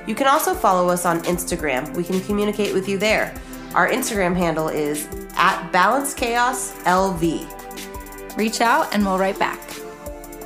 [0.07, 1.93] You can also follow us on Instagram.
[1.95, 3.33] We can communicate with you there.
[3.75, 8.37] Our Instagram handle is at Balance Chaos LV.
[8.37, 9.59] Reach out and we'll write back.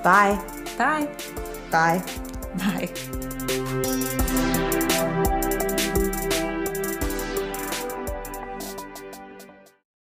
[0.03, 0.41] Bye.
[0.77, 1.07] Bye.
[1.71, 2.03] Bye.
[2.55, 3.16] Bye.